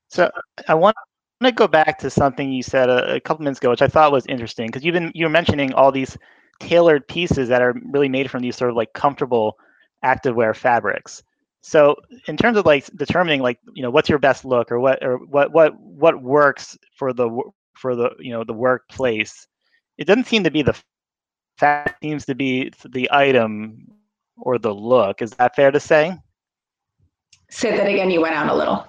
So 0.09 0.31
I 0.67 0.73
want 0.73 0.95
to 1.43 1.51
go 1.51 1.67
back 1.67 1.99
to 1.99 2.09
something 2.09 2.51
you 2.51 2.63
said 2.63 2.89
a, 2.89 3.15
a 3.15 3.19
couple 3.19 3.43
minutes 3.43 3.59
ago, 3.59 3.69
which 3.69 3.81
I 3.81 3.87
thought 3.87 4.11
was 4.11 4.25
interesting 4.27 4.67
because 4.67 4.83
you've 4.83 4.93
been 4.93 5.11
you 5.13 5.25
were 5.25 5.29
mentioning 5.29 5.73
all 5.73 5.91
these 5.91 6.17
tailored 6.59 7.07
pieces 7.07 7.49
that 7.49 7.61
are 7.61 7.75
really 7.91 8.09
made 8.09 8.31
from 8.31 8.41
these 8.41 8.55
sort 8.55 8.69
of 8.69 8.75
like 8.75 8.93
comfortable 8.93 9.57
activewear 10.03 10.55
fabrics. 10.55 11.23
So 11.61 11.95
in 12.27 12.37
terms 12.37 12.57
of 12.57 12.65
like 12.65 12.85
determining 12.95 13.41
like 13.41 13.59
you 13.73 13.83
know 13.83 13.89
what's 13.89 14.09
your 14.09 14.19
best 14.19 14.45
look 14.45 14.71
or 14.71 14.79
what 14.79 15.03
or 15.03 15.17
what 15.17 15.51
what 15.51 15.79
what 15.79 16.21
works 16.21 16.77
for 16.95 17.13
the 17.13 17.29
for 17.73 17.95
the 17.95 18.11
you 18.19 18.31
know 18.31 18.43
the 18.43 18.53
workplace, 18.53 19.47
it 19.97 20.05
doesn't 20.05 20.27
seem 20.27 20.43
to 20.43 20.51
be 20.51 20.61
the 20.61 20.75
fact 21.57 22.01
seems 22.01 22.25
to 22.25 22.35
be 22.35 22.71
the 22.89 23.07
item 23.11 23.87
or 24.37 24.57
the 24.57 24.73
look. 24.73 25.21
Is 25.21 25.31
that 25.31 25.55
fair 25.55 25.71
to 25.71 25.79
say? 25.79 26.17
Say 27.49 27.75
that 27.75 27.87
again. 27.87 28.09
You 28.09 28.21
went 28.21 28.35
out 28.35 28.49
a 28.49 28.55
little. 28.55 28.87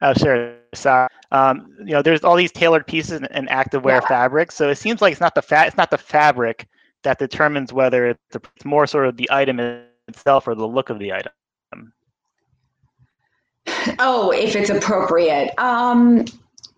Oh, 0.00 0.14
sure. 0.14 0.54
Sorry. 0.74 1.08
Um, 1.32 1.74
you 1.78 1.92
know, 1.92 2.02
there's 2.02 2.22
all 2.22 2.36
these 2.36 2.52
tailored 2.52 2.86
pieces 2.86 3.20
and 3.30 3.48
activewear 3.48 4.00
yeah. 4.00 4.06
fabrics. 4.06 4.54
So 4.54 4.68
it 4.68 4.76
seems 4.76 5.02
like 5.02 5.12
it's 5.12 5.20
not 5.20 5.34
the 5.34 5.42
fat, 5.42 5.68
it's 5.68 5.76
not 5.76 5.90
the 5.90 5.98
fabric 5.98 6.68
that 7.02 7.18
determines 7.18 7.72
whether 7.72 8.06
it's, 8.06 8.36
a, 8.36 8.40
it's 8.56 8.64
more 8.64 8.86
sort 8.86 9.06
of 9.06 9.16
the 9.16 9.28
item 9.30 9.60
itself 10.08 10.46
or 10.46 10.54
the 10.54 10.66
look 10.66 10.90
of 10.90 10.98
the 10.98 11.12
item. 11.12 11.92
Oh, 13.98 14.30
if 14.30 14.56
it's 14.56 14.70
appropriate. 14.70 15.52
Um, 15.58 16.24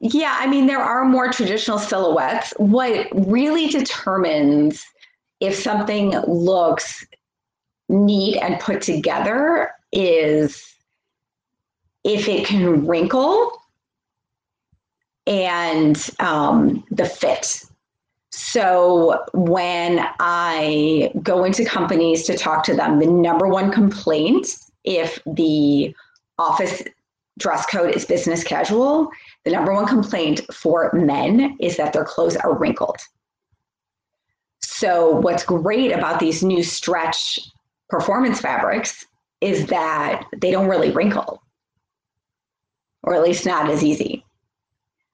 yeah, 0.00 0.36
I 0.38 0.46
mean, 0.46 0.66
there 0.66 0.80
are 0.80 1.04
more 1.04 1.30
traditional 1.30 1.78
silhouettes. 1.78 2.54
What 2.56 3.08
really 3.12 3.68
determines 3.68 4.84
if 5.40 5.54
something 5.54 6.18
looks 6.20 7.06
neat 7.88 8.38
and 8.38 8.58
put 8.60 8.80
together 8.80 9.72
is 9.92 10.74
if 12.02 12.28
it 12.28 12.46
can 12.46 12.86
wrinkle 12.86 13.52
and 15.26 16.10
um, 16.18 16.82
the 16.90 17.04
fit. 17.04 17.62
So 18.30 19.22
when 19.34 20.06
I 20.18 21.12
go 21.22 21.44
into 21.44 21.64
companies 21.64 22.22
to 22.24 22.38
talk 22.38 22.64
to 22.64 22.74
them, 22.74 23.00
the 23.00 23.06
number 23.06 23.48
one 23.48 23.70
complaint, 23.70 24.56
if 24.84 25.18
the 25.26 25.94
office 26.38 26.82
dress 27.38 27.66
code 27.66 27.94
is 27.94 28.04
business 28.04 28.44
casual, 28.44 29.10
the 29.44 29.50
number 29.50 29.72
one 29.72 29.86
complaint 29.86 30.40
for 30.52 30.90
men 30.92 31.56
is 31.60 31.76
that 31.76 31.92
their 31.92 32.04
clothes 32.04 32.36
are 32.36 32.56
wrinkled. 32.56 32.98
So, 34.60 35.10
what's 35.10 35.44
great 35.44 35.92
about 35.92 36.20
these 36.20 36.42
new 36.42 36.62
stretch 36.62 37.38
performance 37.88 38.40
fabrics 38.40 39.06
is 39.40 39.66
that 39.66 40.24
they 40.36 40.50
don't 40.50 40.68
really 40.68 40.90
wrinkle, 40.90 41.42
or 43.02 43.14
at 43.14 43.22
least 43.22 43.46
not 43.46 43.70
as 43.70 43.82
easy. 43.82 44.24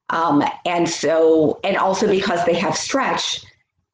Um, 0.09 0.43
and 0.65 0.89
so, 0.89 1.59
and 1.63 1.77
also 1.77 2.07
because 2.07 2.45
they 2.45 2.53
have 2.55 2.77
stretch, 2.77 3.41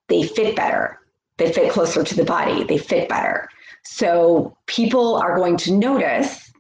they 0.10 0.24
fit 0.24 0.56
better. 0.56 1.00
They 1.38 1.52
fit 1.52 1.72
closer 1.72 2.04
to 2.04 2.16
the 2.16 2.24
body, 2.24 2.64
they 2.64 2.78
fit 2.78 3.10
better. 3.10 3.48
So, 3.84 4.56
people 4.66 5.16
are 5.18 5.36
going 5.36 5.58
to 5.58 5.74
notice 5.74 6.52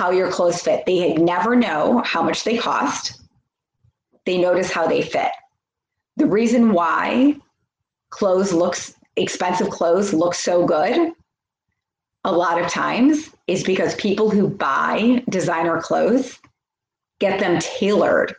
how 0.00 0.10
your 0.10 0.30
clothes 0.30 0.62
fit. 0.62 0.86
They 0.86 1.12
never 1.16 1.54
know 1.54 2.00
how 2.06 2.22
much 2.22 2.42
they 2.42 2.56
cost. 2.56 3.20
They 4.24 4.38
notice 4.38 4.72
how 4.72 4.86
they 4.86 5.02
fit. 5.02 5.30
The 6.16 6.24
reason 6.24 6.72
why 6.72 7.36
clothes 8.08 8.50
looks 8.50 8.94
expensive 9.16 9.68
clothes 9.68 10.14
look 10.14 10.34
so 10.34 10.64
good 10.64 11.12
a 12.24 12.32
lot 12.32 12.58
of 12.58 12.70
times 12.70 13.28
is 13.46 13.62
because 13.62 13.94
people 13.96 14.30
who 14.30 14.48
buy 14.48 15.22
designer 15.28 15.82
clothes 15.82 16.38
get 17.18 17.38
them 17.38 17.58
tailored 17.60 18.34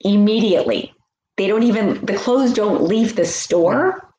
immediately. 0.00 0.92
They 1.38 1.46
don't 1.46 1.62
even 1.62 2.04
the 2.04 2.18
clothes 2.18 2.52
don't 2.52 2.82
leave 2.82 3.16
the 3.16 3.24
store 3.24 4.12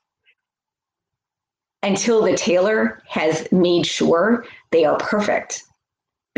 until 1.83 2.23
the 2.23 2.35
tailor 2.35 3.03
has 3.07 3.47
made 3.51 3.85
sure 3.85 4.45
they 4.71 4.83
are 4.83 4.97
perfect 4.97 5.65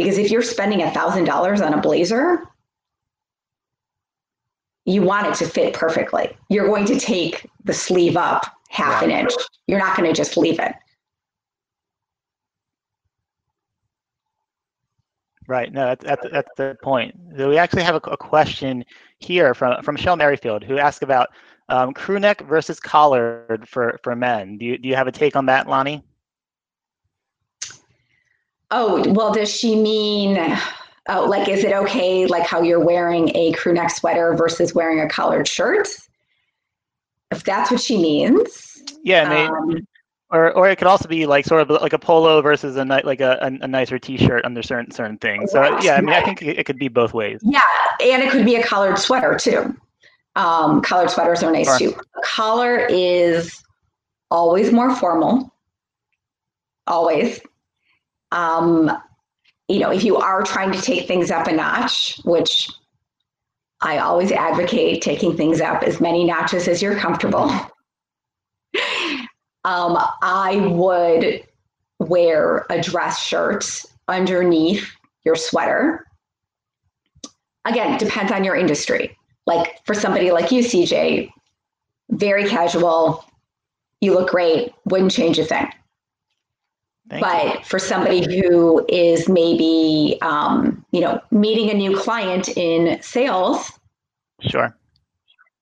because 0.02 0.18
if 0.18 0.32
you're 0.32 0.42
spending 0.42 0.82
a 0.82 0.92
thousand 0.92 1.26
dollars 1.26 1.62
on 1.62 1.74
a 1.74 1.82
blazer, 1.82 2.48
you 4.86 5.04
want 5.04 5.28
it 5.28 5.36
to 5.36 5.46
fit 5.46 5.74
perfectly. 5.74 6.36
You're 6.50 6.66
going 6.66 6.86
to 6.86 7.00
take 7.00 7.48
the 7.66 7.74
sleeve 7.74 8.18
up 8.18 8.46
half 8.70 9.04
an 9.04 9.12
inch. 9.12 9.32
You're 9.68 9.80
not 9.80 9.96
going 9.96 10.10
to 10.10 10.16
just 10.16 10.38
leave 10.38 10.60
it. 10.60 10.74
Right. 15.48 15.72
No, 15.72 15.86
that's, 15.88 16.04
that's, 16.04 16.28
that's 16.32 16.52
the 16.58 16.78
point. 16.82 17.14
So 17.38 17.50
we 17.50 17.58
actually 17.58 17.84
have 17.84 17.96
a, 17.96 18.10
a, 18.10 18.18
question 18.18 18.86
here 19.20 19.54
from 19.54 19.84
from 19.84 19.96
Michelle 19.96 20.16
Merrifield 20.16 20.64
who 20.64 20.78
asked 20.78 21.04
about 21.04 21.28
um, 21.68 21.94
crew 21.94 22.20
neck 22.20 22.42
versus 22.48 22.80
collared 22.80 23.68
for 23.68 24.00
for 24.02 24.16
men. 24.16 24.58
Do 24.58 24.66
you 24.66 24.78
do 24.78 24.88
you 24.88 24.96
have 24.96 25.08
a 25.08 25.12
take 25.12 25.36
on 25.36 25.48
that, 25.48 25.68
Lonnie? 25.68 26.04
Oh, 28.72 29.04
well, 29.14 29.34
does 29.34 29.54
she 29.54 29.76
mean 29.76 30.38
uh, 30.38 31.28
like 31.28 31.50
is 31.50 31.64
it 31.64 31.74
okay 31.74 32.26
like 32.26 32.46
how 32.46 32.62
you're 32.62 32.80
wearing 32.80 33.36
a 33.36 33.52
crew 33.54 33.74
neck 33.74 33.92
sweater 33.92 34.34
versus 34.36 34.74
wearing 34.74 35.02
a 35.02 35.10
collared 35.10 35.48
shirt? 35.48 35.90
If 37.32 37.44
that's 37.44 37.72
what 37.72 37.82
she 37.82 37.98
means. 37.98 38.82
Yeah 39.04 39.50
um, 39.50 39.86
or 40.30 40.52
or 40.54 40.70
it 40.70 40.78
could 40.78 40.88
also 40.88 41.08
be 41.08 41.26
like 41.26 41.46
sort 41.46 41.62
of 41.62 41.82
like 41.82 41.94
a 41.94 42.00
polo 42.00 42.42
versus 42.42 42.78
a 42.78 42.86
like 42.86 43.20
a, 43.20 43.38
a, 43.42 43.68
nicer 43.68 44.00
t-shirt 44.00 44.46
under 44.46 44.64
certain 44.64 44.92
certain 44.92 45.18
things. 45.18 45.52
So 45.52 45.80
yeah 45.82 45.96
i 45.96 46.02
mean 46.02 46.14
i 46.14 46.22
think 46.22 46.42
it 46.42 46.66
could 46.66 46.80
be 46.80 46.88
both 46.88 47.14
ways. 47.14 47.42
Yeah 47.44 47.60
and 48.02 48.24
it 48.24 48.32
could 48.32 48.46
be 48.46 48.56
a 48.56 48.64
collared 48.64 48.98
sweater 48.98 49.38
too. 49.38 49.76
Um, 50.36 50.82
collared 50.82 51.10
sweaters 51.10 51.44
are 51.44 51.52
nice 51.52 51.68
sure. 51.78 51.92
too. 51.92 52.00
A 52.18 52.22
collar 52.22 52.86
is 52.90 53.62
always 54.30 54.72
more 54.72 54.96
formal. 54.96 55.54
Always 56.88 57.42
um, 58.32 58.92
you 59.68 59.80
know, 59.80 59.92
if 59.92 60.04
you 60.04 60.18
are 60.18 60.44
trying 60.44 60.72
to 60.72 60.82
take 60.82 61.08
things 61.08 61.32
up 61.32 61.48
a 61.48 61.52
notch, 61.54 62.20
which 62.24 62.70
I 63.82 63.98
always 63.98 64.32
advocate 64.32 65.02
taking 65.02 65.36
things 65.36 65.60
up 65.60 65.84
as 65.84 66.00
many 66.00 66.24
notches 66.24 66.68
as 66.68 66.82
you're 66.82 66.98
comfortable. 66.98 67.50
um, 69.64 69.98
I 70.22 70.68
would 70.72 71.44
wear 72.00 72.66
a 72.70 72.82
dress 72.82 73.22
shirt 73.22 73.86
underneath 74.08 74.90
your 75.24 75.36
sweater. 75.36 76.06
Again, 77.66 77.98
depends 77.98 78.32
on 78.32 78.44
your 78.44 78.56
industry. 78.56 79.18
Like 79.48 79.84
for 79.86 79.96
somebody 79.96 80.32
like 80.32 80.52
you, 80.52 80.64
CJ, 80.64 81.30
very 82.10 82.48
casual, 82.48 83.26
you 84.00 84.14
look 84.14 84.30
great, 84.30 84.74
wouldn't 84.86 85.12
change 85.12 85.40
a 85.40 85.46
thing. 85.46 85.68
Thank 87.12 87.24
but 87.24 87.60
you. 87.60 87.66
for 87.66 87.78
somebody 87.78 88.24
who 88.24 88.86
is 88.88 89.28
maybe, 89.28 90.18
um, 90.22 90.86
you 90.92 91.02
know, 91.02 91.20
meeting 91.30 91.70
a 91.70 91.74
new 91.74 91.94
client 91.98 92.48
in 92.56 93.02
sales, 93.02 93.70
sure, 94.40 94.74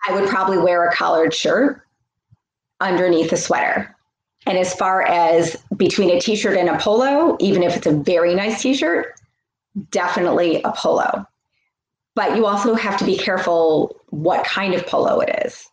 I 0.07 0.13
would 0.13 0.29
probably 0.29 0.59
wear 0.59 0.87
a 0.87 0.93
collared 0.93 1.33
shirt 1.33 1.81
underneath 2.81 3.31
a 3.31 3.37
sweater. 3.37 3.95
And 4.45 4.59
as 4.59 4.75
far 4.75 5.01
as 5.01 5.57
between 5.75 6.11
a 6.11 6.21
t-shirt 6.21 6.55
and 6.55 6.69
a 6.69 6.77
polo, 6.77 7.35
even 7.39 7.63
if 7.63 7.75
it's 7.75 7.87
a 7.87 7.93
very 7.93 8.35
nice 8.35 8.61
t-shirt, 8.61 9.15
definitely 9.89 10.61
a 10.61 10.71
polo. 10.71 11.25
But 12.13 12.37
you 12.37 12.45
also 12.45 12.75
have 12.75 12.97
to 12.99 13.05
be 13.05 13.17
careful 13.17 13.99
what 14.09 14.45
kind 14.45 14.75
of 14.75 14.85
polo 14.85 15.19
it 15.19 15.45
is. 15.45 15.67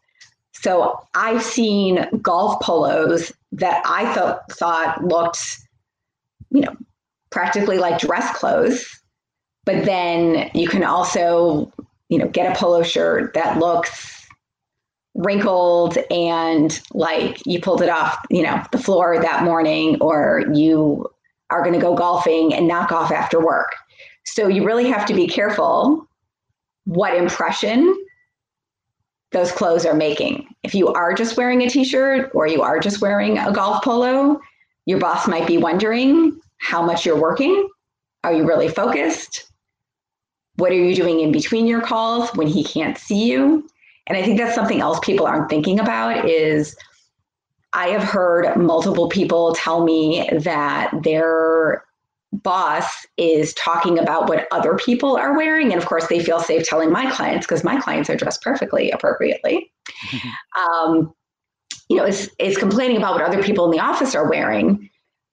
So 0.52 0.98
I've 1.14 1.42
seen 1.42 2.06
golf 2.22 2.62
polos 2.62 3.30
that 3.52 3.82
I 3.84 4.12
thought 4.14 4.50
thought 4.52 5.04
looked 5.04 5.38
you 6.50 6.60
know, 6.60 6.76
practically 7.30 7.78
like 7.78 8.00
dress 8.00 8.36
clothes. 8.38 8.84
But 9.64 9.84
then 9.84 10.50
you 10.54 10.68
can 10.68 10.84
also, 10.84 11.72
you 12.08 12.18
know, 12.18 12.28
get 12.28 12.54
a 12.54 12.58
polo 12.58 12.82
shirt 12.82 13.34
that 13.34 13.58
looks 13.58 14.26
wrinkled 15.14 15.98
and 16.10 16.80
like 16.92 17.44
you 17.46 17.60
pulled 17.60 17.82
it 17.82 17.88
off, 17.88 18.18
you 18.30 18.42
know, 18.42 18.62
the 18.70 18.78
floor 18.78 19.20
that 19.20 19.42
morning, 19.42 19.96
or 20.00 20.44
you 20.52 21.06
are 21.50 21.62
going 21.62 21.72
to 21.72 21.80
go 21.80 21.94
golfing 21.94 22.52
and 22.54 22.68
knock 22.68 22.92
off 22.92 23.10
after 23.10 23.44
work. 23.44 23.72
So 24.24 24.48
you 24.48 24.64
really 24.64 24.88
have 24.88 25.06
to 25.06 25.14
be 25.14 25.26
careful 25.26 26.06
what 26.84 27.16
impression 27.16 27.94
those 29.32 29.52
clothes 29.52 29.84
are 29.84 29.94
making. 29.94 30.46
If 30.62 30.74
you 30.74 30.88
are 30.88 31.12
just 31.12 31.36
wearing 31.36 31.62
a 31.62 31.68
t 31.68 31.84
shirt 31.84 32.30
or 32.34 32.46
you 32.46 32.62
are 32.62 32.78
just 32.78 33.00
wearing 33.00 33.38
a 33.38 33.52
golf 33.52 33.82
polo, 33.82 34.40
your 34.86 34.98
boss 34.98 35.28
might 35.28 35.46
be 35.46 35.58
wondering 35.58 36.38
how 36.58 36.82
much 36.82 37.04
you're 37.04 37.20
working. 37.20 37.68
Are 38.24 38.32
you 38.32 38.46
really 38.46 38.68
focused? 38.68 39.50
What 40.56 40.72
are 40.72 40.76
you 40.76 40.94
doing 40.94 41.20
in 41.20 41.32
between 41.32 41.66
your 41.66 41.82
calls 41.82 42.30
when 42.34 42.46
he 42.46 42.64
can't 42.64 42.96
see 42.96 43.30
you? 43.30 43.68
And 44.06 44.16
I 44.16 44.22
think 44.22 44.38
that's 44.38 44.54
something 44.54 44.80
else 44.80 44.98
people 45.00 45.26
aren't 45.26 45.50
thinking 45.50 45.78
about 45.80 46.28
is 46.28 46.76
I 47.72 47.88
have 47.88 48.04
heard 48.04 48.56
multiple 48.56 49.08
people 49.08 49.54
tell 49.54 49.84
me 49.84 50.28
that 50.32 50.90
their 51.02 51.84
boss 52.32 53.06
is 53.16 53.54
talking 53.54 53.98
about 53.98 54.28
what 54.28 54.46
other 54.50 54.76
people 54.76 55.16
are 55.16 55.36
wearing. 55.36 55.72
And 55.72 55.80
of 55.80 55.86
course, 55.86 56.06
they 56.06 56.22
feel 56.22 56.40
safe 56.40 56.66
telling 56.66 56.90
my 56.90 57.10
clients 57.10 57.46
because 57.46 57.64
my 57.64 57.80
clients 57.80 58.08
are 58.08 58.16
dressed 58.16 58.42
perfectly 58.42 58.90
appropriately. 58.90 59.70
um, 60.58 61.12
you 61.88 61.96
know, 61.96 62.04
is, 62.04 62.30
is 62.38 62.56
complaining 62.56 62.96
about 62.96 63.14
what 63.14 63.24
other 63.24 63.42
people 63.42 63.64
in 63.64 63.70
the 63.70 63.80
office 63.80 64.14
are 64.14 64.28
wearing. 64.28 64.90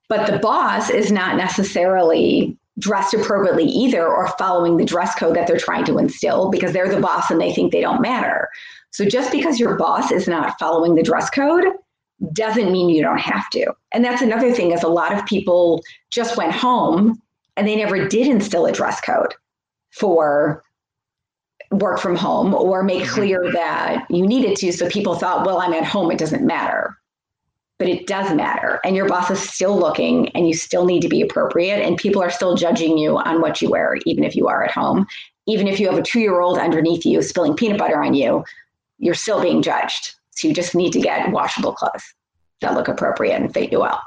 But 0.09 0.27
the 0.27 0.39
boss 0.39 0.89
is 0.89 1.11
not 1.11 1.37
necessarily 1.37 2.57
dressed 2.79 3.13
appropriately 3.13 3.65
either 3.65 4.05
or 4.05 4.27
following 4.39 4.77
the 4.77 4.85
dress 4.85 5.15
code 5.15 5.35
that 5.35 5.47
they're 5.47 5.57
trying 5.57 5.85
to 5.85 5.97
instill 5.97 6.49
because 6.49 6.73
they're 6.73 6.93
the 6.93 7.01
boss 7.01 7.29
and 7.29 7.39
they 7.39 7.53
think 7.53 7.71
they 7.71 7.81
don't 7.81 8.01
matter. 8.01 8.49
So 8.91 9.05
just 9.05 9.31
because 9.31 9.59
your 9.59 9.75
boss 9.75 10.11
is 10.11 10.27
not 10.27 10.57
following 10.59 10.95
the 10.95 11.03
dress 11.03 11.29
code 11.29 11.65
doesn't 12.31 12.71
mean 12.71 12.89
you 12.89 13.01
don't 13.01 13.19
have 13.19 13.49
to. 13.51 13.73
And 13.91 14.03
that's 14.03 14.21
another 14.21 14.51
thing 14.51 14.71
is 14.71 14.83
a 14.83 14.87
lot 14.87 15.13
of 15.13 15.25
people 15.25 15.83
just 16.11 16.37
went 16.37 16.53
home 16.53 17.21
and 17.57 17.67
they 17.67 17.75
never 17.75 18.07
did 18.07 18.27
instill 18.27 18.65
a 18.65 18.71
dress 18.71 19.01
code 19.01 19.33
for 19.91 20.63
work 21.79 21.99
from 21.99 22.15
home 22.15 22.53
or 22.53 22.83
make 22.83 23.03
mm-hmm. 23.03 23.13
clear 23.13 23.51
that 23.51 24.05
you 24.09 24.25
needed 24.25 24.55
to 24.57 24.71
so 24.71 24.88
people 24.89 25.15
thought 25.15 25.45
well 25.45 25.59
I'm 25.59 25.73
at 25.73 25.86
home 25.86 26.12
it 26.12 26.17
doesn't 26.17 26.45
matter 26.45 26.97
but 27.79 27.89
it 27.89 28.07
does 28.07 28.33
matter. 28.33 28.79
And 28.86 28.95
your 28.95 29.09
boss 29.09 29.29
is 29.29 29.41
still 29.41 29.77
looking 29.77 30.29
and 30.29 30.47
you 30.47 30.53
still 30.53 30.86
need 30.86 31.01
to 31.01 31.09
be 31.09 31.21
appropriate. 31.21 31.86
And 31.86 31.97
people 31.97 32.21
are 32.21 32.29
still 32.29 32.55
judging 32.55 32.97
you 32.97 33.17
on 33.17 33.41
what 33.41 33.62
you 33.62 33.69
wear, 33.69 33.97
even 34.05 34.23
if 34.23 34.38
you 34.38 34.47
are 34.47 34.63
at 34.63 34.71
home. 34.71 35.05
Even 35.47 35.67
if 35.67 35.81
you 35.81 35.89
have 35.89 35.97
a 35.97 36.01
two 36.01 36.21
year 36.21 36.39
old 36.39 36.57
underneath 36.57 37.05
you 37.05 37.21
spilling 37.21 37.55
peanut 37.55 37.77
butter 37.77 38.01
on 38.01 38.13
you, 38.13 38.45
you're 38.99 39.13
still 39.13 39.41
being 39.41 39.62
judged. 39.62 40.15
So 40.31 40.47
you 40.47 40.53
just 40.53 40.75
need 40.75 40.93
to 40.93 41.01
get 41.01 41.31
washable 41.31 41.73
clothes 41.73 42.13
that 42.62 42.73
look 42.73 42.88
appropriate 42.88 43.36
and 43.36 43.53
fit 43.53 43.71
you 43.71 43.81
well. 43.81 44.01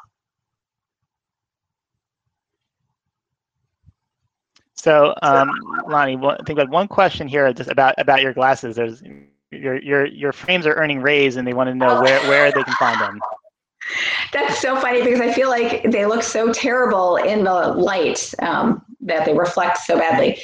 So, 4.87 5.13
um, 5.23 5.51
Lonnie, 5.89 6.17
I 6.17 6.37
think 6.47 6.61
like 6.61 6.71
one 6.71 6.87
question 6.87 7.27
here 7.27 7.53
just 7.53 7.69
about 7.69 7.97
about 7.99 8.23
your 8.23 8.33
glasses. 8.33 8.77
There's 8.77 9.03
your 9.51 9.83
your 9.83 10.07
your 10.07 10.33
frames 10.33 10.65
are 10.65 10.75
earning 10.75 11.01
rays, 11.01 11.35
and 11.35 11.45
they 11.45 11.55
want 11.55 11.67
to 11.71 11.75
know 11.75 12.01
where 12.01 12.21
where 12.29 12.53
they 12.53 12.63
can 12.63 12.75
find 12.75 13.01
them. 13.01 13.21
That's 14.33 14.61
so 14.61 14.81
funny 14.81 15.03
because 15.03 15.21
I 15.21 15.33
feel 15.33 15.49
like 15.49 15.91
they 15.91 16.07
look 16.07 16.23
so 16.23 16.53
terrible 16.53 17.17
in 17.17 17.43
the 17.43 17.51
light 17.51 18.33
um, 18.39 18.81
that 19.01 19.25
they 19.25 19.35
reflect 19.35 19.79
so 19.79 19.99
badly. 19.99 20.41